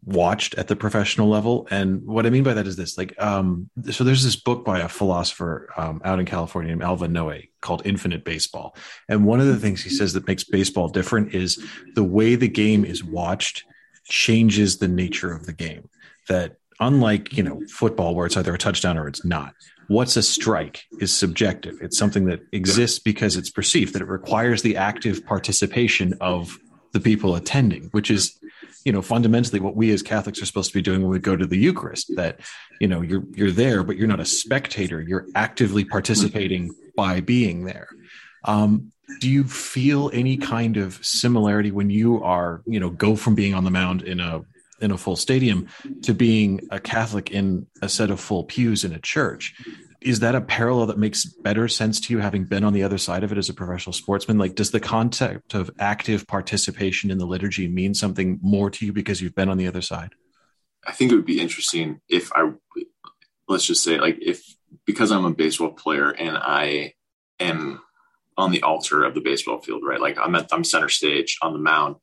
watched 0.09 0.55
at 0.55 0.69
the 0.69 0.77
professional 0.77 1.29
level. 1.29 1.69
And 1.71 2.05
what 2.07 2.25
I 2.25 2.31
mean 2.31 2.43
by 2.43 2.55
that 2.55 2.67
is 2.67 2.77
this 2.77 2.97
like, 2.97 3.15
um, 3.23 3.69
so 3.91 4.05
there's 4.05 4.25
this 4.25 4.37
book 4.37 4.65
by 4.65 4.81
a 4.81 4.89
philosopher 4.89 5.69
um, 5.77 6.01
out 6.03 6.19
in 6.19 6.25
California 6.25 6.71
named 6.71 6.83
Alva 6.83 7.09
Noe 7.09 7.41
called 7.61 7.83
Infinite 7.85 8.25
Baseball. 8.25 8.75
And 9.09 9.27
one 9.27 9.39
of 9.39 9.47
the 9.47 9.59
things 9.59 9.83
he 9.83 9.91
says 9.91 10.15
that 10.15 10.27
makes 10.27 10.45
baseball 10.45 10.89
different 10.89 11.35
is 11.35 11.63
the 11.95 12.05
way 12.05 12.35
the 12.35 12.49
game 12.49 12.85
is 12.85 13.05
watched 13.05 13.65
changes 14.05 14.79
the 14.79 14.89
nature 14.89 15.31
of 15.31 15.45
the 15.45 15.53
game. 15.53 15.91
That 16.29 16.57
unlike, 16.81 17.37
you 17.37 17.43
know, 17.43 17.61
football 17.69 18.15
where 18.15 18.27
it's 18.27 18.37
either 18.37 18.55
a 18.55 18.59
touchdown 18.59 18.97
or 18.97 19.09
it's 19.09 19.25
not. 19.25 19.55
What's 19.89 20.17
a 20.17 20.23
strike 20.23 20.87
is 21.01 21.15
subjective. 21.15 21.79
It's 21.81 21.99
something 21.99 22.27
that 22.27 22.41
exists 22.53 22.99
because 22.99 23.37
it's 23.37 23.51
perceived 23.51 23.95
that 23.95 24.03
it 24.03 24.09
requires 24.09 24.63
the 24.63 24.77
active 24.77 25.25
participation 25.27 26.15
of 26.21 26.59
the 26.93 27.01
people 27.01 27.35
attending, 27.35 27.89
which 27.93 28.11
is 28.11 28.39
you 28.89 28.93
know 28.93 29.03
fundamentally 29.03 29.61
what 29.61 29.77
we 29.77 29.91
as 29.93 30.03
catholics 30.03 30.41
are 30.41 30.47
supposed 30.47 30.71
to 30.71 30.79
be 30.79 30.81
doing 30.81 31.03
when 31.03 31.11
we 31.11 31.19
go 31.19 31.37
to 31.37 31.47
the 31.47 31.59
eucharist 31.59 32.11
that 32.17 32.41
you 32.81 32.89
know 32.89 33.03
you're 33.03 33.23
you're 33.35 33.51
there 33.51 33.83
but 33.83 33.99
you're 33.99 34.09
not 34.09 34.19
a 34.19 34.25
spectator. 34.25 34.99
You're 34.99 35.27
actively 35.35 35.85
participating 35.85 36.75
by 36.97 37.21
being 37.21 37.65
there. 37.65 37.89
Um, 38.45 38.93
do 39.21 39.29
you 39.29 39.45
feel 39.45 40.11
any 40.15 40.39
kind 40.39 40.79
of 40.79 41.05
similarity 41.05 41.71
when 41.71 41.91
you 41.91 42.23
are 42.23 42.63
you 42.65 42.81
know 42.81 42.89
go 42.89 43.15
from 43.15 43.35
being 43.35 43.53
on 43.53 43.65
the 43.65 43.71
mound 43.71 44.01
in 44.03 44.21
a 44.21 44.41
in 44.81 44.91
a 44.91 44.97
full 44.97 45.17
stadium 45.17 45.69
to 46.03 46.15
being 46.15 46.67
a 46.71 46.81
catholic 46.81 47.31
in 47.31 47.67
a 47.83 47.91
set 47.91 48.11
of 48.11 48.19
full 48.19 48.45
pews 48.45 48.85
in 48.85 48.95
a 48.95 49.01
church 49.01 49.55
is 50.01 50.21
that 50.21 50.35
a 50.35 50.41
parallel 50.41 50.87
that 50.87 50.99
makes 50.99 51.25
better 51.25 51.67
sense 51.67 52.01
to 52.01 52.13
you 52.13 52.21
having 52.21 52.45
been 52.45 52.65
on 52.65 52.73
the 52.73 52.83
other 52.83 52.99
side 52.99 53.25
of 53.25 53.33
it 53.33 53.39
as 53.39 53.49
a 53.49 53.55
professional 53.55 53.93
sportsman? 53.93 54.39
Like 54.39 54.55
does 54.55 54.71
the 54.71 54.81
concept 54.81 55.55
of 55.55 55.71
active 55.79 56.27
participation 56.27 57.11
in 57.11 57.19
the 57.19 57.27
liturgy 57.27 57.69
mean 57.69 57.95
something 57.95 58.39
more 58.43 58.71
to 58.71 58.87
you 58.87 58.93
because 58.93 59.21
you've 59.21 59.35
been 59.35 59.49
on 59.49 59.59
the 59.59 59.67
other 59.67 59.83
side? 59.83 60.15
I 60.87 60.93
think 60.93 61.11
it 61.11 61.17
would 61.17 61.27
be 61.27 61.41
interesting 61.41 62.01
if 62.09 62.33
i 62.33 62.51
let's 63.49 63.65
just 63.65 63.83
say 63.83 63.99
like 63.99 64.19
if 64.21 64.43
because 64.87 65.11
i'm 65.11 65.25
a 65.25 65.35
baseball 65.35 65.73
player 65.73 66.11
and 66.11 66.37
i 66.37 66.95
am 67.41 67.81
on 68.37 68.53
the 68.53 68.63
altar 68.63 69.05
of 69.05 69.15
the 69.15 69.21
baseball 69.21 69.61
field 69.61 69.83
right? 69.85 70.01
Like 70.01 70.19
i'm 70.19 70.35
at 70.35 70.49
i'm 70.53 70.65
center 70.65 70.89
stage 70.89 71.39
on 71.43 71.53
the 71.53 71.59
mound 71.59 71.97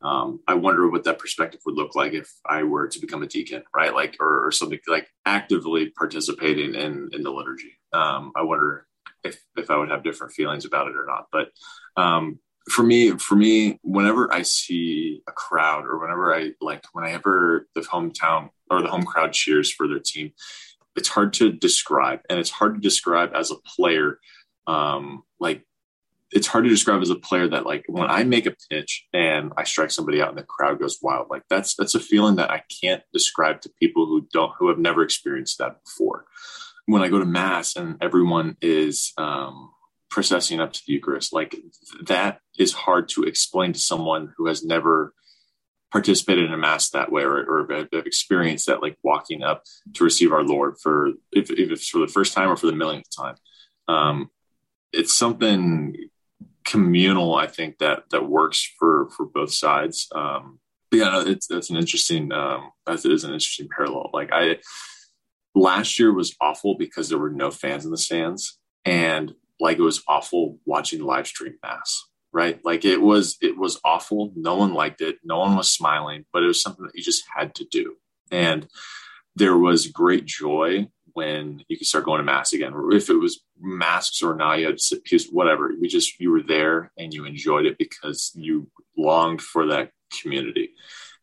um, 0.00 0.40
I 0.46 0.54
wonder 0.54 0.88
what 0.88 1.04
that 1.04 1.18
perspective 1.18 1.60
would 1.66 1.74
look 1.74 1.96
like 1.96 2.12
if 2.12 2.32
I 2.46 2.62
were 2.62 2.86
to 2.88 3.00
become 3.00 3.22
a 3.22 3.26
deacon, 3.26 3.64
right? 3.74 3.92
Like, 3.92 4.16
or, 4.20 4.46
or 4.46 4.52
something 4.52 4.78
like 4.86 5.08
actively 5.26 5.90
participating 5.90 6.74
in 6.74 7.10
in 7.12 7.22
the 7.22 7.30
liturgy. 7.30 7.78
Um, 7.92 8.32
I 8.36 8.42
wonder 8.42 8.86
if 9.24 9.42
if 9.56 9.70
I 9.70 9.76
would 9.76 9.90
have 9.90 10.04
different 10.04 10.34
feelings 10.34 10.64
about 10.64 10.88
it 10.88 10.96
or 10.96 11.04
not. 11.06 11.26
But 11.32 11.50
um, 12.00 12.38
for 12.70 12.84
me, 12.84 13.10
for 13.12 13.34
me, 13.34 13.80
whenever 13.82 14.32
I 14.32 14.42
see 14.42 15.22
a 15.28 15.32
crowd 15.32 15.84
or 15.86 15.98
whenever 15.98 16.34
I 16.34 16.52
like, 16.60 16.84
whenever 16.92 17.68
the 17.74 17.80
hometown 17.80 18.50
or 18.70 18.82
the 18.82 18.88
home 18.88 19.04
crowd 19.04 19.32
cheers 19.32 19.72
for 19.72 19.88
their 19.88 19.98
team, 20.00 20.32
it's 20.94 21.08
hard 21.08 21.32
to 21.34 21.50
describe, 21.50 22.20
and 22.30 22.38
it's 22.38 22.50
hard 22.50 22.74
to 22.74 22.80
describe 22.80 23.32
as 23.34 23.50
a 23.50 23.56
player. 23.56 24.20
Um, 24.68 25.24
like 25.40 25.64
it's 26.30 26.46
hard 26.46 26.64
to 26.64 26.70
describe 26.70 27.00
as 27.00 27.10
a 27.10 27.16
player 27.16 27.48
that 27.48 27.64
like 27.64 27.84
when 27.88 28.10
I 28.10 28.24
make 28.24 28.46
a 28.46 28.54
pitch 28.70 29.06
and 29.12 29.52
I 29.56 29.64
strike 29.64 29.90
somebody 29.90 30.20
out 30.20 30.28
and 30.28 30.38
the 30.38 30.42
crowd 30.42 30.78
goes 30.78 30.98
wild, 31.00 31.28
like 31.30 31.42
that's 31.48 31.74
that's 31.74 31.94
a 31.94 32.00
feeling 32.00 32.36
that 32.36 32.50
I 32.50 32.62
can't 32.82 33.02
describe 33.12 33.62
to 33.62 33.70
people 33.80 34.06
who 34.06 34.26
don't 34.32 34.52
who 34.58 34.68
have 34.68 34.78
never 34.78 35.02
experienced 35.02 35.58
that 35.58 35.82
before. 35.84 36.26
When 36.86 37.02
I 37.02 37.08
go 37.08 37.18
to 37.18 37.24
mass 37.24 37.76
and 37.76 37.96
everyone 38.00 38.56
is 38.60 39.12
um, 39.16 39.70
processing 40.10 40.60
up 40.60 40.72
to 40.74 40.82
the 40.86 40.94
Eucharist, 40.94 41.32
like 41.32 41.56
that 42.06 42.40
is 42.58 42.72
hard 42.72 43.08
to 43.10 43.22
explain 43.22 43.72
to 43.72 43.80
someone 43.80 44.32
who 44.36 44.46
has 44.46 44.64
never 44.64 45.14
participated 45.90 46.44
in 46.44 46.52
a 46.52 46.58
mass 46.58 46.90
that 46.90 47.10
way 47.10 47.22
or, 47.22 47.38
or 47.38 47.66
have 47.72 47.88
experienced 48.06 48.66
that 48.66 48.82
like 48.82 48.98
walking 49.02 49.42
up 49.42 49.62
to 49.94 50.04
receive 50.04 50.32
our 50.32 50.42
Lord 50.42 50.76
for 50.82 51.12
if, 51.32 51.50
if 51.50 51.70
it's 51.70 51.88
for 51.88 52.00
the 52.00 52.08
first 52.08 52.34
time 52.34 52.50
or 52.50 52.56
for 52.56 52.66
the 52.66 52.72
millionth 52.72 53.08
time. 53.14 53.36
Um, 53.86 54.30
it's 54.92 55.14
something 55.14 56.07
communal 56.68 57.34
i 57.34 57.46
think 57.46 57.78
that 57.78 58.02
that 58.10 58.28
works 58.28 58.70
for 58.78 59.08
for 59.16 59.26
both 59.26 59.52
sides. 59.52 60.08
Um 60.14 60.60
but 60.90 60.98
yeah 60.98 61.24
it's 61.26 61.46
that's 61.46 61.70
an 61.70 61.76
interesting 61.76 62.32
um 62.32 62.70
it 62.86 63.04
is 63.04 63.24
an 63.24 63.32
interesting 63.32 63.68
parallel. 63.74 64.10
Like 64.12 64.30
i 64.32 64.58
last 65.54 65.98
year 65.98 66.12
was 66.12 66.36
awful 66.40 66.76
because 66.76 67.08
there 67.08 67.18
were 67.18 67.30
no 67.30 67.50
fans 67.50 67.84
in 67.84 67.90
the 67.90 67.96
stands 67.96 68.58
and 68.84 69.34
like 69.58 69.78
it 69.78 69.82
was 69.82 70.02
awful 70.06 70.58
watching 70.66 71.00
live 71.02 71.26
stream 71.26 71.54
mass 71.62 72.04
right? 72.30 72.60
Like 72.62 72.84
it 72.84 73.00
was 73.00 73.38
it 73.40 73.56
was 73.56 73.80
awful. 73.86 74.32
No 74.36 74.56
one 74.56 74.74
liked 74.74 75.00
it. 75.00 75.16
No 75.24 75.38
one 75.38 75.56
was 75.56 75.70
smiling 75.70 76.26
but 76.32 76.42
it 76.42 76.46
was 76.46 76.62
something 76.62 76.84
that 76.84 76.94
you 76.94 77.02
just 77.02 77.24
had 77.34 77.54
to 77.56 77.64
do. 77.64 77.96
And 78.30 78.68
there 79.34 79.56
was 79.56 79.86
great 79.86 80.26
joy 80.26 80.88
when 81.18 81.64
you 81.66 81.76
could 81.76 81.88
start 81.88 82.04
going 82.04 82.18
to 82.18 82.24
mass 82.24 82.52
again. 82.52 82.72
If 82.92 83.10
it 83.10 83.16
was 83.16 83.42
masks 83.60 84.22
or 84.22 84.36
you 84.54 84.66
had 84.66 84.78
whatever, 85.32 85.72
we 85.80 85.88
just 85.88 86.20
you 86.20 86.30
were 86.30 86.44
there 86.44 86.92
and 86.96 87.12
you 87.12 87.24
enjoyed 87.24 87.66
it 87.66 87.76
because 87.76 88.30
you 88.36 88.70
longed 88.96 89.42
for 89.42 89.66
that 89.66 89.90
community. 90.22 90.70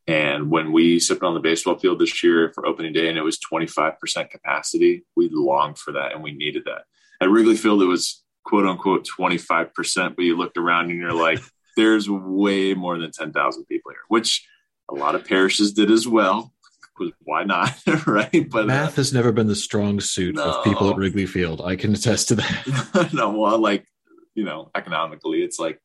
And 0.06 0.52
when 0.52 0.74
we 0.74 1.00
stepped 1.00 1.24
on 1.24 1.34
the 1.34 1.40
baseball 1.40 1.80
field 1.80 2.00
this 2.00 2.22
year 2.22 2.52
for 2.54 2.68
opening 2.68 2.92
day 2.92 3.08
and 3.08 3.18
it 3.18 3.22
was 3.22 3.40
25% 3.40 4.30
capacity, 4.30 5.06
we 5.16 5.30
longed 5.32 5.78
for 5.78 5.94
that 5.94 6.12
and 6.12 6.22
we 6.22 6.34
needed 6.34 6.64
that. 6.66 6.84
At 7.22 7.30
Wrigley 7.30 7.56
Field, 7.56 7.82
it 7.82 7.86
was 7.86 8.22
quote 8.44 8.66
unquote 8.66 9.08
25%, 9.08 10.18
but 10.18 10.26
you 10.26 10.36
looked 10.36 10.58
around 10.58 10.92
and 10.92 11.00
you're 11.00 11.14
like, 11.14 11.40
there's 11.78 12.10
way 12.10 12.74
more 12.74 13.00
than 13.00 13.12
10,000 13.12 13.64
people 13.64 13.92
here, 13.92 14.02
which 14.10 14.46
a 14.92 14.94
lot 14.94 15.16
of 15.16 15.24
parishes 15.24 15.72
did 15.72 15.90
as 15.90 16.06
well 16.06 16.52
why 17.24 17.44
not? 17.44 17.76
right. 18.08 18.50
But 18.50 18.64
uh, 18.64 18.68
math 18.68 18.94
uh, 18.94 18.96
has 18.98 19.14
never 19.14 19.32
been 19.32 19.48
the 19.48 19.56
strong 19.56 20.00
suit 20.00 20.36
no. 20.36 20.44
of 20.44 20.64
people 20.64 20.90
at 20.90 20.98
Wrigley 20.98 21.26
Field. 21.26 21.62
I 21.62 21.76
can 21.76 21.94
attest 21.94 22.30
to 22.30 22.36
that. 22.36 23.10
no, 23.14 23.32
well, 23.32 23.60
like, 23.60 23.86
you 24.34 24.44
know, 24.44 24.72
economically, 24.76 25.44
it's 25.44 25.60
like 25.60 25.80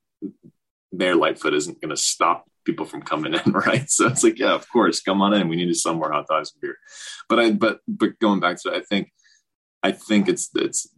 Mayor 0.93 1.15
Lightfoot 1.15 1.55
isn't 1.55 1.81
going 1.81 1.91
to 1.91 1.97
stop 1.97 2.45
people 2.65 2.87
from 2.87 3.03
coming 3.03 3.35
in, 3.35 3.53
right? 3.53 3.89
So 3.91 4.07
it's 4.07 4.23
like, 4.25 4.39
yeah, 4.39 4.55
of 4.55 4.69
course, 4.71 5.01
come 5.01 5.23
on 5.23 5.35
in. 5.35 5.49
We 5.49 5.57
need 5.57 5.69
to 5.69 5.75
sell 5.75 5.95
more 5.95 6.13
hot 6.13 6.27
dogs 6.29 6.53
and 6.53 6.61
beer. 6.61 6.77
But 7.29 7.41
I, 7.41 7.53
but, 7.53 7.81
but 7.87 8.19
going 8.19 8.41
back 8.41 8.61
to, 8.63 8.71
it, 8.71 8.77
I 8.77 8.81
think, 8.81 9.13
I 9.83 9.93
think 9.93 10.29
it's, 10.29 10.51
it's 10.55 10.89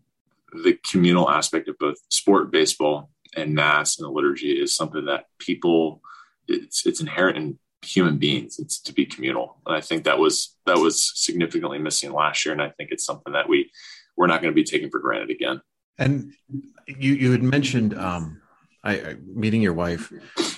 the 0.64 0.78
communal 0.90 1.30
aspect 1.30 1.68
of 1.68 1.78
both 1.78 1.96
sport, 2.10 2.50
baseball, 2.50 3.10
and 3.34 3.54
mass 3.54 3.98
and 3.98 4.06
the 4.06 4.10
liturgy 4.10 4.52
is 4.52 4.74
something 4.74 5.06
that 5.06 5.26
people, 5.38 6.02
it's, 6.48 6.84
it's 6.84 7.00
inherent 7.00 7.38
in 7.38 7.58
human 7.82 8.16
beings 8.16 8.58
it's 8.58 8.80
to 8.80 8.92
be 8.92 9.06
communal. 9.06 9.58
And 9.66 9.76
i 9.76 9.80
think 9.80 10.04
that 10.04 10.18
was 10.18 10.56
that 10.66 10.78
was 10.78 11.12
significantly 11.14 11.78
missing 11.78 12.12
last 12.12 12.44
year. 12.44 12.52
And 12.52 12.62
i 12.62 12.70
think 12.70 12.90
it's 12.92 13.04
something 13.04 13.32
that 13.32 13.48
we 13.48 13.70
we're 14.16 14.26
not 14.26 14.42
going 14.42 14.52
to 14.52 14.54
be 14.54 14.64
taking 14.64 14.90
for 14.90 15.00
granted 15.00 15.30
again. 15.30 15.60
And 15.98 16.32
you 16.86 17.14
you 17.14 17.32
had 17.32 17.42
mentioned 17.42 17.98
um 17.98 18.40
I, 18.84 18.94
I 18.94 19.16
meeting 19.24 19.62
your 19.62 19.74
wife 19.74 20.12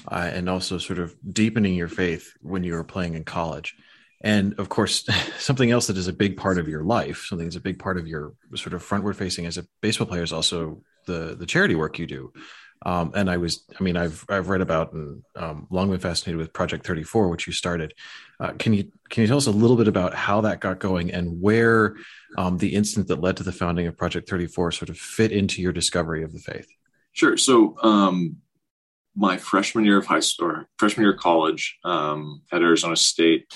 uh, 0.09 0.31
and 0.33 0.49
also 0.49 0.79
sort 0.79 0.99
of 0.99 1.15
deepening 1.31 1.75
your 1.75 1.89
faith 1.89 2.33
when 2.41 2.65
you 2.65 2.73
were 2.73 2.85
playing 2.85 3.15
in 3.15 3.25
college. 3.25 3.77
And 4.23 4.59
of 4.59 4.71
course 4.71 5.07
something 5.39 5.71
else 5.71 5.89
that 5.89 5.99
is 5.99 6.09
a 6.09 6.13
big 6.13 6.37
part 6.37 6.59
of 6.59 6.69
your 6.69 6.85
life 6.85 7.27
something 7.29 7.47
that's 7.47 7.57
a 7.57 7.61
big 7.61 7.79
part 7.79 7.99
of 7.99 8.07
your 8.07 8.35
sort 8.55 8.75
of 8.75 8.83
frontward 8.83 9.17
facing 9.17 9.47
as 9.47 9.59
a 9.59 9.67
baseball 9.81 10.07
player 10.07 10.23
is 10.23 10.33
also 10.33 10.83
the 11.07 11.37
the 11.39 11.47
charity 11.47 11.75
work 11.75 11.99
you 11.99 12.07
do 12.07 12.33
um, 12.85 13.13
and 13.15 13.31
I 13.31 13.39
was, 13.39 13.65
I 13.79 13.83
mean, 13.83 13.97
I've 13.97 14.25
I've 14.29 14.49
read 14.49 14.61
about 14.61 14.93
and 14.93 15.23
um, 15.37 15.67
long 15.71 15.91
been 15.91 16.01
fascinated 16.01 16.39
with 16.39 16.53
Project 16.53 16.87
34, 16.87 17.29
which 17.29 17.47
you 17.47 17.53
started. 17.53 17.95
Uh, 18.39 18.53
can 18.59 18.75
you 18.75 18.91
can 19.09 19.23
you 19.23 19.27
tell 19.27 19.39
us 19.39 19.47
a 19.47 19.53
little 19.53 19.77
bit 19.77 19.89
about 19.89 20.15
how 20.15 20.43
that 20.43 20.61
got 20.61 20.79
going 20.79 21.11
and 21.11 21.41
where 21.41 21.97
um, 22.37 22.59
the 22.59 22.75
incident 22.75 23.09
that 23.09 23.21
led 23.21 23.37
to 23.39 23.43
the 23.43 23.53
founding 23.53 23.87
of 23.87 23.97
Project 23.97 24.29
34 24.29 24.73
sort 24.73 24.91
of 24.91 24.99
fit 24.99 25.33
into 25.33 25.63
your 25.63 25.73
discovery 25.73 26.23
of 26.23 26.33
the 26.33 26.41
faith? 26.41 26.69
Sure. 27.13 27.37
So 27.37 27.77
um, 27.83 28.37
my 29.17 29.37
freshman 29.37 29.85
year 29.85 29.99
of 29.99 30.07
high 30.07 30.21
school, 30.21 30.49
or 30.49 30.67
freshman 30.79 31.05
year 31.05 31.15
of 31.15 31.21
college 31.21 31.79
um, 31.85 32.43
at 32.53 32.61
Arizona 32.61 32.97
State, 32.97 33.47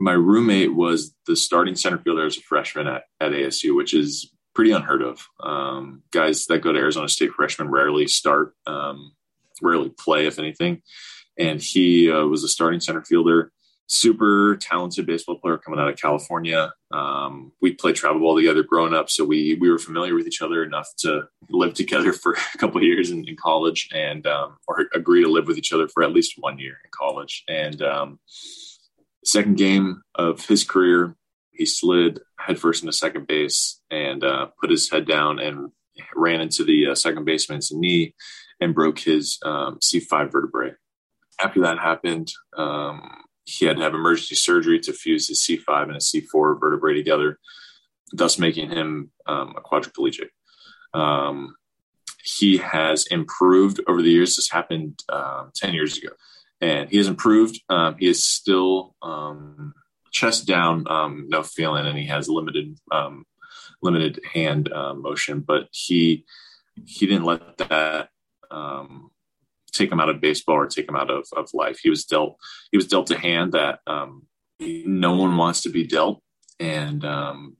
my 0.00 0.12
roommate 0.12 0.74
was 0.74 1.14
the 1.26 1.36
starting 1.36 1.76
center 1.76 1.98
fielder 1.98 2.24
as 2.24 2.38
a 2.38 2.40
freshman 2.40 2.86
at, 2.86 3.04
at 3.20 3.32
ASU, 3.32 3.76
which 3.76 3.92
is 3.92 4.32
pretty 4.60 4.72
unheard 4.72 5.00
of. 5.00 5.26
Um, 5.42 6.02
guys 6.10 6.44
that 6.48 6.58
go 6.58 6.70
to 6.70 6.78
Arizona 6.78 7.08
State 7.08 7.32
freshmen 7.32 7.70
rarely 7.70 8.06
start, 8.06 8.52
um, 8.66 9.12
rarely 9.62 9.88
play, 9.88 10.26
if 10.26 10.38
anything. 10.38 10.82
And 11.38 11.62
he 11.62 12.10
uh, 12.10 12.26
was 12.26 12.44
a 12.44 12.48
starting 12.48 12.78
center 12.78 13.02
fielder, 13.02 13.52
super 13.86 14.58
talented 14.60 15.06
baseball 15.06 15.36
player 15.36 15.56
coming 15.56 15.80
out 15.80 15.88
of 15.88 15.96
California. 15.96 16.74
Um, 16.90 17.52
we 17.62 17.72
played 17.72 17.96
travel 17.96 18.20
ball 18.20 18.36
together 18.36 18.62
growing 18.62 18.92
up, 18.92 19.08
so 19.08 19.24
we 19.24 19.54
we 19.54 19.70
were 19.70 19.78
familiar 19.78 20.14
with 20.14 20.26
each 20.26 20.42
other 20.42 20.62
enough 20.62 20.88
to 20.98 21.22
live 21.48 21.72
together 21.82 22.12
for 22.12 22.34
a 22.34 22.58
couple 22.58 22.82
years 22.82 23.10
in, 23.10 23.26
in 23.26 23.36
college, 23.36 23.88
and 23.94 24.26
um, 24.26 24.58
or 24.68 24.88
agree 24.94 25.22
to 25.22 25.30
live 25.30 25.46
with 25.46 25.56
each 25.56 25.72
other 25.72 25.88
for 25.88 26.02
at 26.02 26.12
least 26.12 26.34
one 26.36 26.58
year 26.58 26.76
in 26.84 26.90
college. 26.90 27.44
And 27.48 27.80
um, 27.80 28.18
second 29.24 29.56
game 29.56 30.02
of 30.16 30.44
his 30.44 30.64
career, 30.64 31.16
he 31.60 31.66
slid 31.66 32.20
headfirst 32.38 32.82
into 32.82 32.90
second 32.90 33.26
base 33.26 33.82
and 33.90 34.24
uh, 34.24 34.46
put 34.58 34.70
his 34.70 34.90
head 34.90 35.06
down 35.06 35.38
and 35.38 35.70
ran 36.16 36.40
into 36.40 36.64
the 36.64 36.86
uh, 36.86 36.94
second 36.94 37.26
baseman's 37.26 37.70
knee 37.70 38.14
and 38.62 38.74
broke 38.74 38.98
his 38.98 39.38
um, 39.44 39.78
C5 39.78 40.32
vertebrae. 40.32 40.72
After 41.38 41.60
that 41.60 41.78
happened, 41.78 42.32
um, 42.56 43.24
he 43.44 43.66
had 43.66 43.76
to 43.76 43.82
have 43.82 43.92
emergency 43.92 44.36
surgery 44.36 44.80
to 44.80 44.94
fuse 44.94 45.28
his 45.28 45.46
C5 45.46 45.82
and 45.82 45.94
his 45.96 46.10
C4 46.10 46.58
vertebrae 46.58 46.94
together, 46.94 47.38
thus 48.10 48.38
making 48.38 48.70
him 48.70 49.10
um, 49.26 49.54
a 49.54 49.60
quadriplegic. 49.60 50.30
Um, 50.94 51.56
he 52.24 52.56
has 52.56 53.06
improved 53.08 53.80
over 53.86 54.00
the 54.00 54.10
years. 54.10 54.36
This 54.36 54.50
happened 54.50 54.98
um, 55.10 55.50
10 55.54 55.74
years 55.74 55.98
ago. 55.98 56.14
And 56.62 56.88
he 56.88 56.96
has 56.96 57.06
improved. 57.06 57.60
Um, 57.68 57.96
he 57.98 58.06
is 58.06 58.24
still 58.24 58.94
chest 60.10 60.46
down, 60.46 60.86
um, 60.88 61.26
no 61.28 61.42
feeling, 61.42 61.86
and 61.86 61.98
he 61.98 62.06
has 62.06 62.28
limited 62.28 62.78
um, 62.92 63.24
limited 63.82 64.20
hand 64.32 64.72
uh, 64.72 64.94
motion. 64.94 65.40
But 65.40 65.68
he 65.72 66.24
he 66.86 67.06
didn't 67.06 67.24
let 67.24 67.58
that 67.58 68.08
um, 68.50 69.10
take 69.72 69.90
him 69.90 70.00
out 70.00 70.08
of 70.08 70.20
baseball 70.20 70.56
or 70.56 70.66
take 70.66 70.88
him 70.88 70.96
out 70.96 71.10
of, 71.10 71.26
of 71.36 71.50
life. 71.54 71.78
He 71.82 71.90
was 71.90 72.04
dealt 72.04 72.36
he 72.70 72.76
was 72.76 72.86
dealt 72.86 73.10
a 73.10 73.18
hand 73.18 73.52
that 73.52 73.80
um, 73.86 74.26
no 74.58 75.14
one 75.16 75.36
wants 75.36 75.62
to 75.62 75.70
be 75.70 75.86
dealt, 75.86 76.22
and 76.58 77.04
um, 77.04 77.56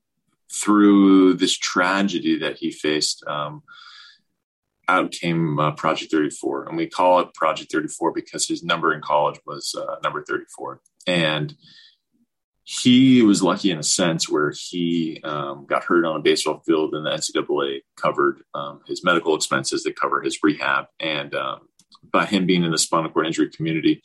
through 0.52 1.34
this 1.34 1.56
tragedy 1.56 2.38
that 2.38 2.56
he 2.58 2.70
faced. 2.70 3.24
Um, 3.26 3.62
out 4.88 5.12
came 5.12 5.58
uh, 5.60 5.70
Project 5.70 6.10
34, 6.10 6.68
and 6.68 6.76
we 6.76 6.88
call 6.88 7.20
it 7.20 7.32
Project 7.34 7.70
34 7.70 8.12
because 8.12 8.48
his 8.48 8.64
number 8.64 8.92
in 8.92 9.00
college 9.00 9.38
was 9.46 9.72
uh, 9.78 9.96
number 10.02 10.24
34. 10.24 10.80
And 11.06 11.54
he 12.72 13.20
was 13.22 13.42
lucky 13.42 13.72
in 13.72 13.80
a 13.80 13.82
sense 13.82 14.28
where 14.28 14.52
he 14.56 15.20
um, 15.24 15.66
got 15.66 15.82
hurt 15.82 16.04
on 16.04 16.14
a 16.14 16.22
baseball 16.22 16.62
field 16.64 16.94
and 16.94 17.04
the 17.04 17.10
NCAA 17.10 17.80
covered 17.96 18.42
um, 18.54 18.80
his 18.86 19.02
medical 19.02 19.34
expenses 19.34 19.82
that 19.82 19.98
cover 19.98 20.22
his 20.22 20.38
rehab. 20.40 20.84
And 21.00 21.34
um, 21.34 21.62
by 22.12 22.26
him 22.26 22.46
being 22.46 22.62
in 22.62 22.70
the 22.70 22.78
spinal 22.78 23.10
cord 23.10 23.26
injury 23.26 23.50
community, 23.50 24.04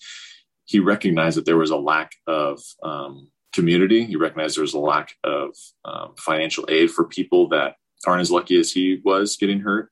he 0.63 0.79
recognized 0.79 1.37
that 1.37 1.45
there 1.45 1.57
was 1.57 1.69
a 1.69 1.77
lack 1.77 2.13
of 2.25 2.59
um, 2.81 3.29
community. 3.53 4.03
He 4.03 4.15
recognized 4.15 4.57
there 4.57 4.63
was 4.63 4.73
a 4.73 4.79
lack 4.79 5.13
of 5.23 5.53
um, 5.83 6.15
financial 6.17 6.65
aid 6.67 6.89
for 6.89 7.05
people 7.05 7.49
that 7.49 7.75
aren't 8.07 8.21
as 8.21 8.31
lucky 8.31 8.59
as 8.59 8.71
he 8.71 8.99
was 9.05 9.37
getting 9.37 9.59
hurt. 9.59 9.91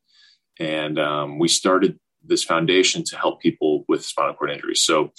And 0.60 0.98
um, 0.98 1.38
we 1.38 1.48
started 1.48 2.00
this 2.24 2.44
foundation 2.44 3.04
to 3.04 3.18
help 3.18 3.40
people 3.40 3.86
with 3.88 4.04
spinal 4.04 4.34
cord 4.34 4.50
injuries. 4.50 4.82
So 4.82 5.12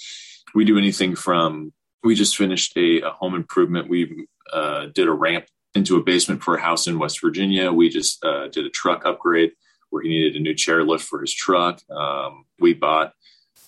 we 0.53 0.65
do 0.65 0.77
anything 0.77 1.15
from 1.15 1.71
we 2.05 2.15
just 2.15 2.37
finished 2.37 2.77
a, 2.77 3.01
a 3.01 3.09
home 3.09 3.35
improvement. 3.35 3.89
We 3.89 4.27
uh, 4.53 4.87
did 4.93 5.07
a 5.07 5.11
ramp 5.11 5.45
into 5.73 5.97
a 5.97 6.03
basement 6.03 6.43
for 6.43 6.55
a 6.55 6.61
house 6.61 6.87
in 6.87 6.99
West 6.99 7.19
Virginia. 7.19 7.73
We 7.73 7.89
just 7.89 8.23
uh, 8.23 8.47
did 8.47 8.65
a 8.65 8.69
truck 8.69 9.05
upgrade 9.05 9.51
where 9.89 10.03
he 10.03 10.09
needed 10.09 10.35
a 10.35 10.39
new 10.39 10.53
chairlift 10.53 11.01
for 11.01 11.19
his 11.19 11.33
truck. 11.33 11.81
Um, 11.89 12.45
we 12.59 12.73
bought 12.73 13.13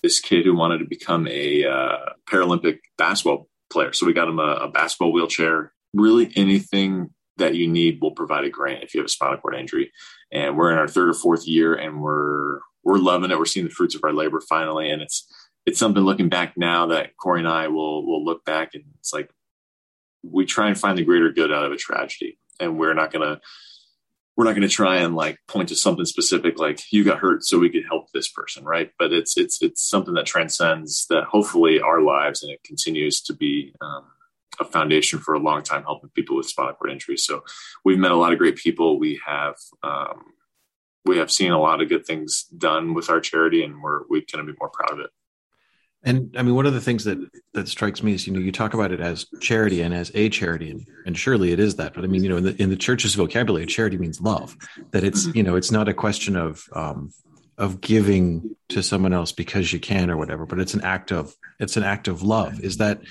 this 0.04 0.19
kid 0.19 0.45
who 0.45 0.56
wanted 0.56 0.78
to 0.80 0.86
become 0.86 1.28
a 1.28 1.65
uh, 1.65 1.97
Paralympic 2.30 2.80
basketball 2.97 3.50
player. 3.71 3.91
So 3.91 4.06
we 4.06 4.13
got 4.13 4.30
him 4.30 4.39
a, 4.39 4.54
a, 4.54 4.67
basketball 4.69 5.12
wheelchair. 5.12 5.73
Really, 5.93 6.32
anything 6.36 7.10
that 7.38 7.56
you 7.56 7.67
need 7.67 8.00
will 8.02 8.12
provide 8.12 8.45
a 8.45 8.50
grant 8.50 8.84
if 8.84 8.93
you 8.93 9.00
have 9.02 9.06
a 9.06 9.10
spinal 9.10 9.38
cord 9.38 9.56
injury. 9.56 9.91
And 10.32 10.58
we're 10.58 10.71
in 10.71 10.78
our 10.78 10.88
third 10.88 11.10
or 11.10 11.13
fourth 11.13 11.47
year, 11.47 11.73
and 11.73 12.02
we're 12.02 12.60
we're 12.84 12.97
loving 12.97 13.32
it. 13.32 13.38
We're 13.38 13.45
seeing 13.45 13.65
the 13.65 13.71
fruits 13.71 13.95
of 13.95 14.04
our 14.04 14.13
labor 14.13 14.41
finally, 14.41 14.89
and 14.89 15.02
it's 15.02 15.28
it's 15.67 15.80
something 15.80 16.01
looking 16.01 16.30
back 16.30 16.53
now 16.58 16.88
that 16.88 17.17
Corey 17.17 17.39
and 17.39 17.47
I 17.47 17.67
will 17.67 18.06
will 18.06 18.23
look 18.23 18.45
back 18.45 18.73
and 18.73 18.86
it's 18.99 19.13
like 19.13 19.30
we 20.23 20.45
try 20.45 20.69
and 20.69 20.80
find 20.80 20.97
the 20.97 21.03
greater 21.03 21.30
good 21.30 21.51
out 21.51 21.65
of 21.65 21.73
a 21.73 21.75
tragedy, 21.75 22.39
and 22.60 22.80
we're 22.80 22.93
not 22.93 23.12
gonna 23.12 23.41
we're 24.38 24.45
not 24.45 24.56
to 24.62 24.73
try 24.73 24.97
and 24.97 25.13
like 25.13 25.39
point 25.47 25.67
to 25.69 25.75
something 25.75 26.06
specific 26.06 26.58
like 26.58 26.80
you 26.91 27.03
got 27.03 27.19
hurt 27.19 27.43
so 27.43 27.60
we 27.60 27.69
could 27.69 27.84
help 27.86 28.10
this 28.13 28.30
person 28.30 28.63
right? 28.63 28.91
But 28.97 29.12
it's 29.12 29.38
it's 29.38 29.62
it's 29.62 29.88
something 29.88 30.13
that 30.13 30.25
transcends 30.25 31.06
that 31.10 31.25
hopefully 31.25 31.82
our 31.82 32.01
lives 32.01 32.43
and 32.43 32.51
it 32.51 32.63
continues 32.63 33.21
to 33.23 33.34
be 33.34 33.73
um, 33.82 34.06
a 34.62 34.65
foundation 34.65 35.19
for 35.19 35.34
a 35.34 35.39
long 35.39 35.63
time 35.63 35.84
helping 35.84 36.12
people 36.12 36.38
with 36.38 36.47
spinal 36.47 36.75
cord 36.75 36.91
injuries. 36.91 37.25
So 37.25 37.43
we've 37.84 37.99
met 37.99 38.12
a 38.12 38.15
lot 38.15 38.32
of 38.32 38.39
great 38.39 38.56
people. 38.56 38.97
We 38.97 39.19
have 39.25 39.56
um, 39.84 40.27
we 41.06 41.17
have 41.17 41.32
seen 41.32 41.51
a 41.51 41.60
lot 41.60 41.82
of 41.82 41.89
good 41.89 42.06
things 42.06 42.43
done 42.58 42.93
with 42.93 43.10
our 43.10 43.19
charity 43.19 43.63
and 43.63 43.82
we're 43.82 44.03
we 44.10 44.25
of 44.34 44.45
be 44.45 44.53
more 44.62 44.69
proud 44.69 44.93
of 44.93 44.99
it 44.99 45.10
and 46.08 46.34
I 46.38 46.41
mean, 46.41 46.56
one 46.56 46.65
of 46.65 46.74
the 46.74 46.80
things 46.80 47.04
that 47.04 47.17
that 47.54 47.67
strikes 47.67 48.02
me 48.02 48.13
is, 48.13 48.26
you 48.26 48.32
know, 48.32 48.39
you 48.39 48.54
talk 48.54 48.74
about 48.74 48.93
it 48.93 49.02
as 49.02 49.26
charity 49.41 49.82
and 49.82 49.93
as 49.93 50.10
a 50.15 50.30
charity, 50.30 50.72
and, 50.72 50.88
and 51.06 51.17
surely 51.17 51.52
it 51.52 51.60
is 51.60 51.76
that. 51.76 51.93
But 51.93 52.06
I 52.06 52.08
mean, 52.08 52.24
you 52.24 52.30
know, 52.30 52.38
in 52.38 52.46
the 52.46 52.62
in 52.62 52.70
the 52.70 52.78
church's 52.78 53.13
vocabulary, 53.15 53.65
charity 53.65 53.98
means 53.98 54.22
love. 54.22 54.56
That 54.91 55.04
it's 55.04 55.26
you 55.36 55.43
know, 55.43 55.58
it's 55.58 55.70
not 55.70 55.89
a 55.89 55.93
question 55.93 56.38
of 56.38 56.63
um, 56.72 57.12
of 57.58 57.82
giving 57.82 58.56
to 58.70 58.82
someone 58.82 59.12
else 59.12 59.34
because 59.34 59.74
you 59.74 59.80
can 59.80 60.10
or 60.10 60.15
whatever, 60.15 60.46
but 60.46 60.60
it's 60.60 60.74
an 60.74 60.82
act 60.82 61.12
of 61.12 61.36
it's 61.60 61.76
an 61.76 61.84
act 61.84 62.08
of 62.08 62.24
love. 62.24 62.62
Is 62.62 62.78
that 62.78 63.02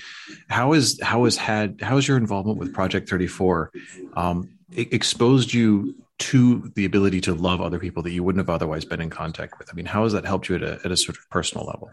how 0.49 0.73
is 0.73 0.99
how 1.03 1.25
has 1.25 1.37
had 1.37 1.79
how 1.81 1.97
has 1.97 2.07
your 2.07 2.17
involvement 2.17 2.57
with 2.57 2.73
Project 2.73 3.07
Thirty 3.07 3.27
Four 3.27 3.71
um, 4.15 4.57
exposed 4.75 5.53
you 5.53 5.93
to 6.17 6.71
the 6.73 6.85
ability 6.85 7.21
to 7.21 7.35
love 7.35 7.61
other 7.61 7.77
people 7.77 8.01
that 8.01 8.11
you 8.11 8.23
wouldn't 8.23 8.39
have 8.39 8.49
otherwise 8.49 8.85
been 8.85 9.01
in 9.01 9.11
contact 9.11 9.59
with? 9.59 9.69
I 9.71 9.73
mean, 9.73 9.85
how 9.85 10.01
has 10.01 10.13
that 10.13 10.25
helped 10.25 10.49
you 10.49 10.55
at 10.55 10.63
a, 10.63 10.79
at 10.83 10.91
a 10.91 10.97
sort 10.97 11.15
of 11.15 11.29
personal 11.29 11.67
level? 11.67 11.91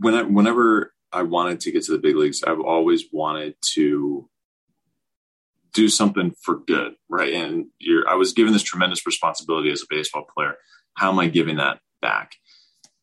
When 0.00 0.14
I, 0.14 0.22
whenever 0.22 0.92
I 1.12 1.22
wanted 1.22 1.60
to 1.60 1.72
get 1.72 1.84
to 1.84 1.92
the 1.92 1.98
big 1.98 2.16
leagues, 2.16 2.42
I've 2.42 2.60
always 2.60 3.04
wanted 3.12 3.54
to 3.74 4.28
do 5.72 5.88
something 5.88 6.34
for 6.42 6.56
good, 6.56 6.94
right? 7.08 7.32
And 7.32 7.66
I 8.08 8.14
was 8.14 8.32
given 8.32 8.52
this 8.52 8.62
tremendous 8.62 9.06
responsibility 9.06 9.70
as 9.70 9.82
a 9.82 9.86
baseball 9.88 10.26
player. 10.34 10.56
How 10.94 11.10
am 11.10 11.18
I 11.18 11.28
giving 11.28 11.56
that 11.56 11.80
back? 12.00 12.32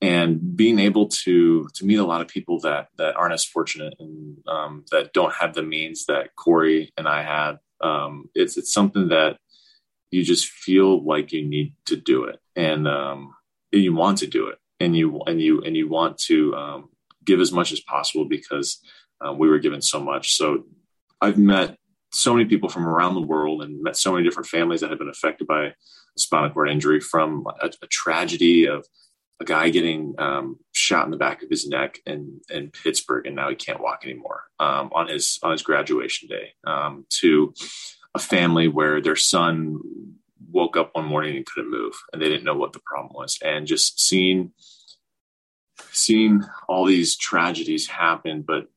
And 0.01 0.55
being 0.55 0.77
able 0.77 1.07
to 1.23 1.67
to 1.73 1.85
meet 1.85 1.95
a 1.95 2.05
lot 2.05 2.21
of 2.21 2.27
people 2.27 2.59
that 2.59 2.89
that 2.97 3.15
aren't 3.15 3.33
as 3.33 3.45
fortunate 3.45 3.95
and 3.99 4.37
um, 4.47 4.85
that 4.91 5.11
don't 5.11 5.33
have 5.33 5.55
the 5.55 5.63
means 5.63 6.05
that 6.05 6.35
Corey 6.35 6.91
and 6.97 7.07
I 7.07 7.23
had, 7.23 7.57
um, 7.81 8.29
it's 8.35 8.57
it's 8.57 8.71
something 8.71 9.07
that 9.07 9.37
you 10.11 10.23
just 10.23 10.47
feel 10.47 11.03
like 11.03 11.31
you 11.31 11.47
need 11.47 11.73
to 11.85 11.95
do 11.95 12.25
it, 12.25 12.39
and 12.55 12.87
um, 12.87 13.33
you 13.71 13.95
want 13.95 14.19
to 14.19 14.27
do 14.27 14.49
it 14.49 14.59
and 14.79 14.95
you 14.95 15.21
and 15.27 15.41
you 15.41 15.61
and 15.61 15.75
you 15.75 15.87
want 15.87 16.17
to 16.17 16.55
um, 16.55 16.89
give 17.23 17.39
as 17.39 17.51
much 17.51 17.71
as 17.71 17.79
possible 17.81 18.25
because 18.25 18.79
um, 19.21 19.37
we 19.37 19.49
were 19.49 19.59
given 19.59 19.81
so 19.81 19.99
much. 19.99 20.33
So 20.33 20.65
I've 21.21 21.37
met 21.37 21.77
so 22.11 22.33
many 22.33 22.45
people 22.45 22.69
from 22.69 22.87
around 22.87 23.15
the 23.15 23.21
world 23.21 23.61
and 23.61 23.81
met 23.81 23.97
so 23.97 24.13
many 24.13 24.23
different 24.23 24.47
families 24.47 24.81
that 24.81 24.89
have 24.89 24.99
been 24.99 25.09
affected 25.09 25.47
by 25.47 25.65
a 25.65 25.71
spinal 26.17 26.49
cord 26.49 26.69
injury 26.69 26.99
from 26.99 27.45
a, 27.61 27.69
a 27.81 27.87
tragedy 27.87 28.65
of 28.65 28.85
a 29.39 29.45
guy 29.45 29.69
getting 29.69 30.15
um, 30.17 30.57
shot 30.71 31.05
in 31.05 31.11
the 31.11 31.17
back 31.17 31.43
of 31.43 31.49
his 31.49 31.67
neck 31.67 31.99
in, 32.05 32.39
in 32.49 32.71
Pittsburgh 32.71 33.27
and 33.27 33.35
now 33.35 33.49
he 33.49 33.55
can't 33.55 33.81
walk 33.81 34.03
anymore 34.03 34.43
um, 34.59 34.89
on 34.93 35.07
his 35.07 35.39
on 35.43 35.51
his 35.51 35.61
graduation 35.61 36.27
day 36.27 36.53
um, 36.65 37.05
to 37.09 37.53
a 38.15 38.19
family 38.19 38.67
where 38.67 39.01
their 39.01 39.15
son 39.15 39.79
woke 40.57 40.75
up 40.75 40.89
one 40.93 41.05
morning 41.05 41.37
and 41.37 41.45
couldn't 41.45 41.71
move 41.71 41.93
and 42.11 42.21
they 42.21 42.27
didn't 42.27 42.43
know 42.43 42.55
what 42.57 42.73
the 42.73 42.81
problem 42.85 43.13
was. 43.13 43.37
And 43.43 43.67
just 43.67 43.99
seeing 43.99 44.51
seeing 45.91 46.43
all 46.67 46.85
these 46.85 47.15
tragedies 47.15 47.87
happen 47.87 48.41
but 48.41 48.67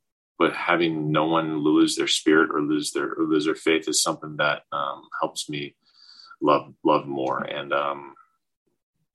but 0.40 0.54
having 0.54 1.12
no 1.12 1.26
one 1.26 1.58
lose 1.58 1.96
their 1.96 2.06
spirit 2.06 2.50
or 2.50 2.62
lose 2.62 2.92
their 2.92 3.12
or 3.12 3.24
lose 3.24 3.44
their 3.44 3.54
faith 3.54 3.86
is 3.88 4.02
something 4.02 4.36
that 4.38 4.62
um, 4.72 5.02
helps 5.20 5.50
me 5.50 5.74
love 6.40 6.72
love 6.82 7.06
more. 7.06 7.42
And 7.42 7.74
um, 7.74 8.14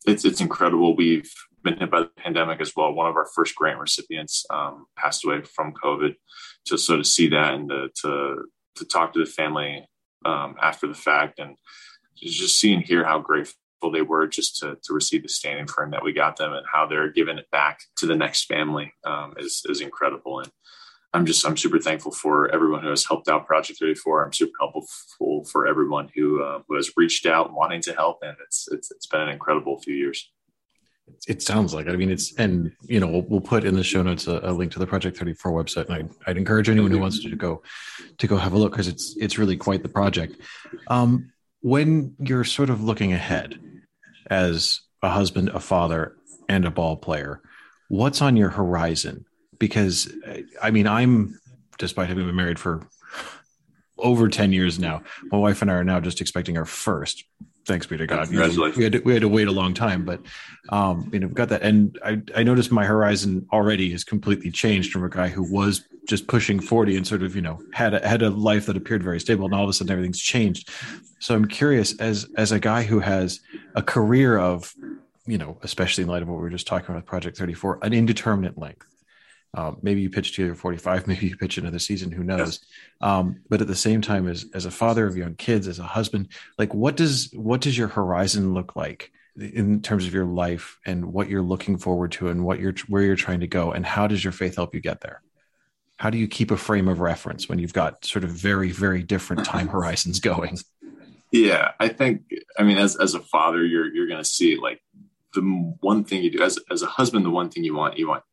it's 0.05 0.23
it's 0.23 0.39
incredible. 0.39 0.95
We've 0.95 1.31
been 1.63 1.79
hit 1.79 1.89
by 1.89 2.01
the 2.01 2.11
pandemic 2.15 2.61
as 2.61 2.73
well. 2.75 2.93
One 2.93 3.09
of 3.09 3.15
our 3.15 3.27
first 3.33 3.55
grant 3.55 3.79
recipients 3.79 4.45
um, 4.51 4.85
passed 4.95 5.25
away 5.25 5.41
from 5.41 5.73
covid. 5.73 6.13
To 6.67 6.77
sort 6.77 6.99
of 6.99 7.07
see 7.07 7.27
that 7.29 7.53
and 7.55 7.69
to 7.69 7.89
to, 8.01 8.43
to 8.75 8.85
talk 8.85 9.13
to 9.13 9.19
the 9.19 9.25
family 9.25 9.87
um, 10.25 10.55
after 10.61 10.87
the 10.87 10.93
fact 10.93 11.39
and 11.39 11.57
just 12.15 12.59
seeing 12.59 12.81
here 12.81 13.03
how 13.03 13.19
grateful 13.19 13.55
they 13.91 14.01
were 14.01 14.27
just 14.27 14.57
to, 14.57 14.77
to 14.83 14.93
receive 14.93 15.23
the 15.23 15.29
standing 15.29 15.67
frame 15.67 15.91
that 15.91 16.03
we 16.03 16.13
got 16.13 16.37
them 16.37 16.53
and 16.53 16.65
how 16.71 16.85
they're 16.85 17.11
giving 17.11 17.37
it 17.37 17.49
back 17.51 17.79
to 17.97 18.05
the 18.05 18.15
next 18.15 18.45
family 18.45 18.93
um, 19.03 19.33
is, 19.37 19.61
is 19.69 19.81
incredible. 19.81 20.39
And 20.39 20.49
I'm 21.13 21.25
just, 21.25 21.45
I'm 21.45 21.55
super 21.55 21.79
thankful 21.79 22.11
for 22.11 22.53
everyone 22.53 22.83
who 22.83 22.89
has 22.89 23.05
helped 23.05 23.29
out 23.29 23.45
Project 23.45 23.79
34. 23.79 24.25
I'm 24.25 24.33
super 24.33 24.53
helpful 24.59 25.45
for 25.45 25.67
everyone 25.67 26.09
who, 26.13 26.43
uh, 26.43 26.61
who 26.67 26.75
has 26.75 26.91
reached 26.97 27.25
out 27.25 27.53
wanting 27.53 27.81
to 27.83 27.93
help. 27.93 28.19
And 28.21 28.35
it's, 28.43 28.67
it's, 28.71 28.91
it's 28.91 29.07
been 29.07 29.21
an 29.21 29.29
incredible 29.29 29.79
few 29.79 29.95
years. 29.95 30.29
It 31.27 31.41
sounds 31.41 31.73
like, 31.73 31.87
I 31.87 31.95
mean, 31.95 32.09
it's, 32.09 32.33
and, 32.35 32.71
you 32.81 32.99
know, 32.99 33.07
we'll, 33.07 33.21
we'll 33.21 33.41
put 33.41 33.63
in 33.63 33.75
the 33.75 33.83
show 33.83 34.01
notes 34.01 34.27
a, 34.27 34.39
a, 34.43 34.51
link 34.51 34.71
to 34.71 34.79
the 34.79 34.87
Project 34.87 35.15
34 35.15 35.51
website. 35.51 35.85
And 35.85 35.93
I'd, 35.93 36.09
I'd 36.27 36.37
encourage 36.37 36.67
anyone 36.67 36.89
who 36.91 36.99
wants 36.99 37.23
to 37.23 37.35
go, 37.35 37.61
to 38.17 38.27
go 38.27 38.37
have 38.37 38.53
a 38.53 38.57
look 38.57 38.71
because 38.71 38.87
it's, 38.87 39.15
it's 39.17 39.37
really 39.37 39.55
quite 39.55 39.83
the 39.83 39.89
project. 39.89 40.41
Um, 40.87 41.31
when 41.65 42.13
you're 42.19 42.43
sort 42.43 42.69
of 42.69 42.83
looking 42.83 43.11
ahead 43.11 43.59
as 44.29 44.81
a 45.01 45.09
husband, 45.09 45.49
a 45.49 45.59
father, 45.59 46.15
and 46.47 46.63
a 46.63 46.69
ball 46.69 46.95
player, 46.95 47.41
what's 47.87 48.21
on 48.21 48.37
your 48.37 48.51
horizon? 48.51 49.25
Because 49.57 50.13
I 50.61 50.69
mean, 50.69 50.85
I'm, 50.85 51.39
despite 51.79 52.07
having 52.07 52.27
been 52.27 52.35
married 52.35 52.59
for 52.59 52.87
over 53.97 54.29
10 54.29 54.53
years 54.53 54.77
now, 54.77 55.01
my 55.31 55.39
wife 55.39 55.63
and 55.63 55.71
I 55.71 55.73
are 55.73 55.83
now 55.83 55.99
just 55.99 56.21
expecting 56.21 56.55
our 56.55 56.65
first. 56.65 57.23
Thanks 57.65 57.87
be 57.87 57.97
to 57.97 58.05
God. 58.05 58.27
Congratulations. 58.27 58.77
We 58.77 58.83
had 58.83 58.93
to, 58.93 58.99
we 58.99 59.13
had 59.13 59.21
to 59.21 59.29
wait 59.29 59.47
a 59.47 59.51
long 59.51 59.73
time, 59.73 60.05
but 60.05 60.21
um, 60.69 61.09
you 61.11 61.19
know, 61.19 61.27
we've 61.27 61.35
got 61.35 61.49
that. 61.49 61.63
And 61.63 61.97
I, 62.03 62.21
I 62.35 62.43
noticed 62.43 62.71
my 62.71 62.85
horizon 62.85 63.47
already 63.51 63.91
has 63.91 64.03
completely 64.03 64.51
changed 64.51 64.91
from 64.91 65.03
a 65.03 65.09
guy 65.09 65.29
who 65.29 65.51
was 65.51 65.83
just 66.07 66.27
pushing 66.27 66.59
40 66.59 66.95
and 66.95 67.07
sort 67.07 67.23
of, 67.23 67.35
you 67.35 67.41
know, 67.41 67.59
had 67.73 67.95
a, 67.95 68.07
had 68.07 68.21
a 68.21 68.29
life 68.29 68.67
that 68.67 68.77
appeared 68.77 69.03
very 69.03 69.19
stable 69.19 69.45
and 69.45 69.55
all 69.55 69.63
of 69.63 69.69
a 69.69 69.73
sudden 69.73 69.91
everything's 69.91 70.21
changed. 70.21 70.69
So 71.19 71.33
I'm 71.33 71.45
curious 71.45 71.99
as, 71.99 72.27
as 72.37 72.51
a 72.51 72.59
guy 72.59 72.83
who 72.83 72.99
has 72.99 73.39
a 73.73 73.81
career 73.81 74.37
of, 74.37 74.73
you 75.25 75.39
know, 75.39 75.57
especially 75.63 76.03
in 76.03 76.09
light 76.09 76.21
of 76.21 76.27
what 76.27 76.35
we 76.35 76.43
were 76.43 76.51
just 76.51 76.67
talking 76.67 76.85
about 76.85 76.97
with 76.97 77.05
Project 77.05 77.37
34, 77.37 77.79
an 77.81 77.93
indeterminate 77.93 78.59
length. 78.59 78.85
Um, 79.55 79.77
maybe 79.81 80.01
you 80.01 80.09
pitch 80.09 80.35
to 80.35 80.45
your 80.45 80.55
45, 80.55 81.07
maybe 81.07 81.27
you 81.27 81.37
pitch 81.37 81.57
another 81.57 81.79
season, 81.79 82.11
who 82.11 82.23
knows? 82.23 82.59
Um, 83.01 83.41
but 83.49 83.61
at 83.61 83.67
the 83.67 83.75
same 83.75 84.01
time, 84.01 84.27
as 84.27 84.45
as 84.53 84.65
a 84.65 84.71
father 84.71 85.07
of 85.07 85.17
young 85.17 85.35
kids, 85.35 85.67
as 85.67 85.79
a 85.79 85.83
husband, 85.83 86.29
like 86.57 86.73
what 86.73 86.95
does 86.95 87.31
what 87.33 87.61
does 87.61 87.77
your 87.77 87.87
horizon 87.87 88.53
look 88.53 88.75
like 88.75 89.11
in 89.37 89.81
terms 89.81 90.05
of 90.05 90.13
your 90.13 90.25
life 90.25 90.79
and 90.85 91.05
what 91.11 91.29
you're 91.29 91.41
looking 91.41 91.77
forward 91.77 92.11
to 92.13 92.29
and 92.29 92.43
what 92.43 92.59
you're 92.59 92.75
where 92.87 93.01
you're 93.01 93.15
trying 93.15 93.39
to 93.39 93.47
go, 93.47 93.71
and 93.71 93.85
how 93.85 94.07
does 94.07 94.23
your 94.23 94.33
faith 94.33 94.55
help 94.55 94.75
you 94.75 94.81
get 94.81 95.01
there? 95.01 95.21
how 95.97 96.09
do 96.09 96.17
you 96.17 96.27
keep 96.27 96.51
a 96.51 96.57
frame 96.57 96.87
of 96.87 96.99
reference 96.99 97.47
when 97.47 97.59
you've 97.59 97.73
got 97.73 98.03
sort 98.05 98.23
of 98.23 98.31
very 98.31 98.71
very 98.71 99.03
different 99.03 99.45
time 99.45 99.67
horizons 99.75 100.19
going 100.19 100.57
yeah 101.31 101.71
i 101.79 101.87
think 101.87 102.23
i 102.57 102.63
mean 102.63 102.77
as 102.77 102.95
as 102.97 103.15
a 103.15 103.19
father 103.19 103.63
you're 103.63 103.93
you're 103.93 104.07
going 104.07 104.21
to 104.21 104.29
see 104.29 104.57
like 104.57 104.81
the 105.33 105.41
one 105.81 106.03
thing 106.03 106.23
you 106.23 106.31
do 106.31 106.43
as 106.43 106.59
as 106.71 106.81
a 106.81 106.87
husband 106.87 107.25
the 107.25 107.29
one 107.29 107.49
thing 107.49 107.63
you 107.63 107.75
want 107.75 107.97
you 107.97 108.07
want 108.07 108.23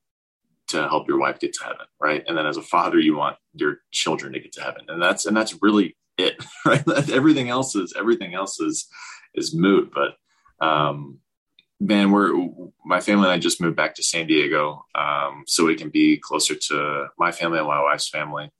to 0.72 0.88
help 0.88 1.08
your 1.08 1.18
wife 1.18 1.38
get 1.38 1.52
to 1.54 1.64
heaven 1.64 1.86
right? 2.00 2.24
And 2.26 2.36
then 2.36 2.46
as 2.46 2.56
a 2.56 2.62
father 2.62 2.98
you 2.98 3.16
want 3.16 3.36
your 3.54 3.78
children 3.90 4.32
to 4.32 4.40
get 4.40 4.52
to 4.52 4.62
heaven. 4.62 4.82
And 4.88 5.00
that's 5.00 5.24
and 5.24 5.36
that's 5.36 5.62
really 5.62 5.96
it 6.18 6.44
right? 6.66 6.82
Everything 7.10 7.48
else 7.48 7.74
is 7.74 7.94
everything 7.96 8.34
else 8.34 8.60
is 8.60 8.88
is 9.34 9.54
moot. 9.54 9.92
But 9.94 10.16
um 10.66 11.20
man, 11.82 12.12
we're 12.12 12.32
my 12.84 13.00
family 13.00 13.24
and 13.24 13.32
I 13.32 13.38
just 13.38 13.60
moved 13.60 13.76
back 13.76 13.94
to 13.96 14.02
San 14.02 14.26
Diego, 14.26 14.84
um, 14.94 15.44
so 15.46 15.66
we 15.66 15.74
can 15.74 15.90
be 15.90 16.16
closer 16.16 16.54
to 16.54 17.06
my 17.18 17.32
family 17.32 17.58
and 17.58 17.66
my 17.66 17.82
wife's 17.82 18.08
family. 18.08 18.50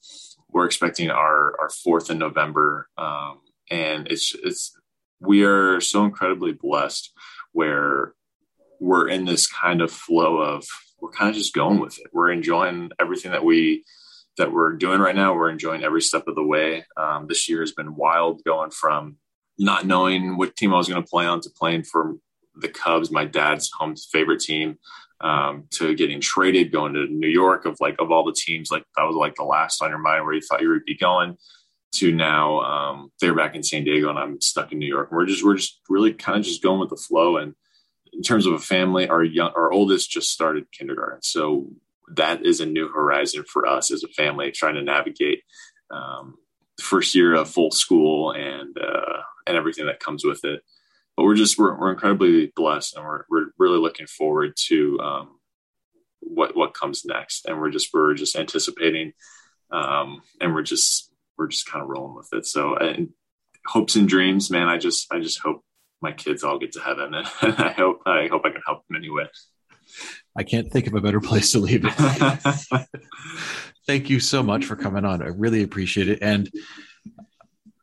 We're 0.48 0.66
expecting 0.66 1.10
our 1.10 1.58
our 1.60 1.70
fourth 1.70 2.10
in 2.10 2.18
November, 2.18 2.88
um, 2.98 3.40
and 3.70 4.08
it's 4.08 4.34
it's 4.42 4.76
we 5.20 5.44
are 5.44 5.80
so 5.80 6.04
incredibly 6.04 6.52
blessed 6.52 7.12
where 7.52 8.14
we're 8.80 9.08
in 9.08 9.24
this 9.24 9.46
kind 9.46 9.80
of 9.80 9.92
flow 9.92 10.38
of 10.38 10.66
we're 11.02 11.10
kind 11.10 11.28
of 11.28 11.36
just 11.36 11.52
going 11.52 11.80
with 11.80 11.98
it. 11.98 12.06
We're 12.12 12.30
enjoying 12.30 12.90
everything 13.00 13.32
that 13.32 13.44
we 13.44 13.84
that 14.38 14.52
we're 14.52 14.72
doing 14.74 15.00
right 15.00 15.16
now. 15.16 15.34
We're 15.34 15.50
enjoying 15.50 15.82
every 15.82 16.00
step 16.00 16.26
of 16.26 16.36
the 16.36 16.44
way. 16.44 16.86
Um, 16.96 17.26
this 17.26 17.48
year 17.48 17.60
has 17.60 17.72
been 17.72 17.96
wild, 17.96 18.42
going 18.44 18.70
from 18.70 19.16
not 19.58 19.84
knowing 19.84 20.38
what 20.38 20.56
team 20.56 20.72
I 20.72 20.78
was 20.78 20.88
going 20.88 21.02
to 21.02 21.08
play 21.08 21.26
on 21.26 21.40
to 21.42 21.50
playing 21.50 21.82
for 21.82 22.14
the 22.54 22.68
Cubs, 22.68 23.10
my 23.10 23.24
dad's 23.24 23.70
home 23.70 23.96
favorite 23.96 24.40
team, 24.40 24.78
um, 25.20 25.64
to 25.72 25.94
getting 25.94 26.20
traded, 26.20 26.72
going 26.72 26.94
to 26.94 27.06
New 27.06 27.28
York. 27.28 27.66
Of 27.66 27.78
like 27.80 27.96
of 27.98 28.12
all 28.12 28.24
the 28.24 28.36
teams, 28.36 28.70
like 28.70 28.84
that 28.96 29.02
was 29.04 29.16
like 29.16 29.34
the 29.34 29.44
last 29.44 29.82
on 29.82 29.90
your 29.90 29.98
mind 29.98 30.24
where 30.24 30.34
you 30.34 30.40
thought 30.40 30.62
you 30.62 30.70
would 30.70 30.84
be 30.84 30.96
going. 30.96 31.36
To 31.96 32.10
now, 32.10 32.60
um, 32.60 33.12
they're 33.20 33.34
back 33.34 33.54
in 33.54 33.62
San 33.62 33.84
Diego, 33.84 34.08
and 34.08 34.18
I'm 34.18 34.40
stuck 34.40 34.72
in 34.72 34.78
New 34.78 34.86
York. 34.86 35.12
We're 35.12 35.26
just 35.26 35.44
we're 35.44 35.56
just 35.56 35.78
really 35.90 36.14
kind 36.14 36.38
of 36.38 36.44
just 36.44 36.62
going 36.62 36.80
with 36.80 36.88
the 36.88 36.96
flow. 36.96 37.36
And 37.36 37.54
in 38.12 38.22
terms 38.22 38.46
of 38.46 38.52
a 38.52 38.58
family, 38.58 39.08
our 39.08 39.22
young 39.22 39.52
our 39.56 39.70
oldest 39.72 40.10
just 40.10 40.30
started 40.30 40.70
kindergarten, 40.72 41.22
so 41.22 41.70
that 42.14 42.44
is 42.44 42.60
a 42.60 42.66
new 42.66 42.88
horizon 42.88 43.44
for 43.44 43.66
us 43.66 43.90
as 43.90 44.04
a 44.04 44.08
family, 44.08 44.50
trying 44.50 44.74
to 44.74 44.82
navigate 44.82 45.42
um, 45.90 46.34
the 46.76 46.82
first 46.82 47.14
year 47.14 47.34
of 47.34 47.50
full 47.50 47.70
school 47.70 48.32
and 48.32 48.76
uh, 48.78 49.22
and 49.46 49.56
everything 49.56 49.86
that 49.86 50.00
comes 50.00 50.24
with 50.24 50.44
it. 50.44 50.62
But 51.16 51.24
we're 51.24 51.36
just 51.36 51.58
we're, 51.58 51.78
we're 51.78 51.92
incredibly 51.92 52.52
blessed 52.54 52.96
and 52.96 53.04
we're, 53.04 53.24
we're 53.30 53.46
really 53.58 53.78
looking 53.78 54.06
forward 54.06 54.54
to 54.68 54.98
um, 55.00 55.38
what 56.20 56.56
what 56.56 56.74
comes 56.74 57.04
next. 57.04 57.46
And 57.46 57.60
we're 57.60 57.70
just 57.70 57.90
we're 57.92 58.14
just 58.14 58.36
anticipating 58.36 59.12
um, 59.70 60.22
and 60.40 60.54
we're 60.54 60.62
just 60.62 61.10
we're 61.38 61.48
just 61.48 61.66
kind 61.66 61.82
of 61.82 61.88
rolling 61.88 62.16
with 62.16 62.28
it. 62.32 62.46
So 62.46 62.76
and 62.76 63.10
hopes 63.66 63.94
and 63.94 64.08
dreams 64.08 64.50
man 64.50 64.68
i 64.68 64.76
just 64.76 65.12
i 65.12 65.20
just 65.20 65.40
hope 65.40 65.64
my 66.02 66.12
kids 66.12 66.42
all 66.42 66.58
get 66.58 66.72
to 66.72 66.80
heaven 66.80 67.14
and 67.14 67.26
i 67.58 67.72
hope 67.72 68.02
i 68.06 68.28
hope 68.28 68.42
i 68.44 68.50
can 68.50 68.62
help 68.66 68.86
them 68.88 68.96
anyway 68.96 69.24
i 70.36 70.42
can't 70.42 70.70
think 70.72 70.86
of 70.86 70.94
a 70.94 71.00
better 71.00 71.20
place 71.20 71.52
to 71.52 71.58
leave 71.58 71.84
it 71.84 71.92
thank 73.86 74.10
you 74.10 74.20
so 74.20 74.42
much 74.42 74.64
for 74.64 74.76
coming 74.76 75.04
on 75.04 75.22
i 75.22 75.26
really 75.26 75.62
appreciate 75.62 76.08
it 76.08 76.18
and 76.22 76.50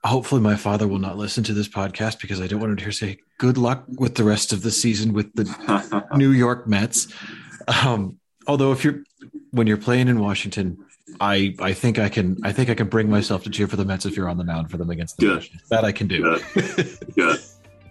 hopefully 0.03 0.41
my 0.41 0.55
father 0.55 0.87
will 0.87 0.99
not 0.99 1.17
listen 1.17 1.43
to 1.43 1.53
this 1.53 1.67
podcast 1.67 2.21
because 2.21 2.39
I 2.39 2.47
don't 2.47 2.59
want 2.59 2.71
him 2.71 2.77
to 2.77 2.83
hear 2.83 2.91
say 2.91 3.17
good 3.37 3.57
luck 3.57 3.83
with 3.87 4.15
the 4.15 4.23
rest 4.23 4.53
of 4.53 4.61
the 4.61 4.71
season 4.71 5.13
with 5.13 5.33
the 5.33 6.07
New 6.15 6.31
York 6.31 6.67
Mets. 6.67 7.13
Um, 7.83 8.19
although 8.47 8.71
if 8.71 8.83
you're 8.83 9.03
when 9.51 9.67
you're 9.67 9.77
playing 9.77 10.07
in 10.07 10.19
Washington, 10.19 10.77
I 11.19 11.55
I 11.59 11.73
think 11.73 11.99
I 11.99 12.09
can 12.09 12.37
I 12.43 12.51
think 12.51 12.69
I 12.69 12.75
can 12.75 12.87
bring 12.87 13.09
myself 13.09 13.43
to 13.43 13.49
cheer 13.49 13.67
for 13.67 13.75
the 13.75 13.85
Mets 13.85 14.05
if 14.05 14.15
you're 14.15 14.29
on 14.29 14.37
the 14.37 14.43
mound 14.43 14.71
for 14.71 14.77
them 14.77 14.89
against 14.89 15.17
the 15.17 15.25
Good. 15.25 15.49
That 15.69 15.83
I 15.83 15.91
can 15.91 16.07
do. 16.07 16.39
Good. 16.53 16.97
Good. 17.15 17.39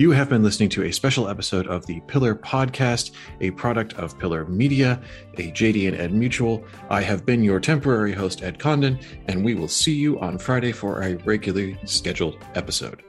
You 0.00 0.12
have 0.12 0.28
been 0.28 0.44
listening 0.44 0.68
to 0.70 0.84
a 0.84 0.92
special 0.92 1.28
episode 1.28 1.66
of 1.66 1.84
the 1.86 1.98
Pillar 2.02 2.36
Podcast, 2.36 3.10
a 3.40 3.50
product 3.50 3.94
of 3.94 4.16
Pillar 4.16 4.44
Media, 4.44 5.02
a 5.38 5.50
JD 5.50 5.88
and 5.88 5.96
Ed 6.00 6.12
Mutual. 6.12 6.64
I 6.88 7.02
have 7.02 7.26
been 7.26 7.42
your 7.42 7.58
temporary 7.58 8.12
host, 8.12 8.44
Ed 8.44 8.60
Condon, 8.60 9.00
and 9.26 9.44
we 9.44 9.56
will 9.56 9.66
see 9.66 9.94
you 9.94 10.20
on 10.20 10.38
Friday 10.38 10.70
for 10.70 11.02
a 11.02 11.16
regularly 11.24 11.80
scheduled 11.84 12.38
episode. 12.54 13.02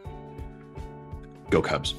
Go 1.51 1.61
Cubs. 1.61 1.93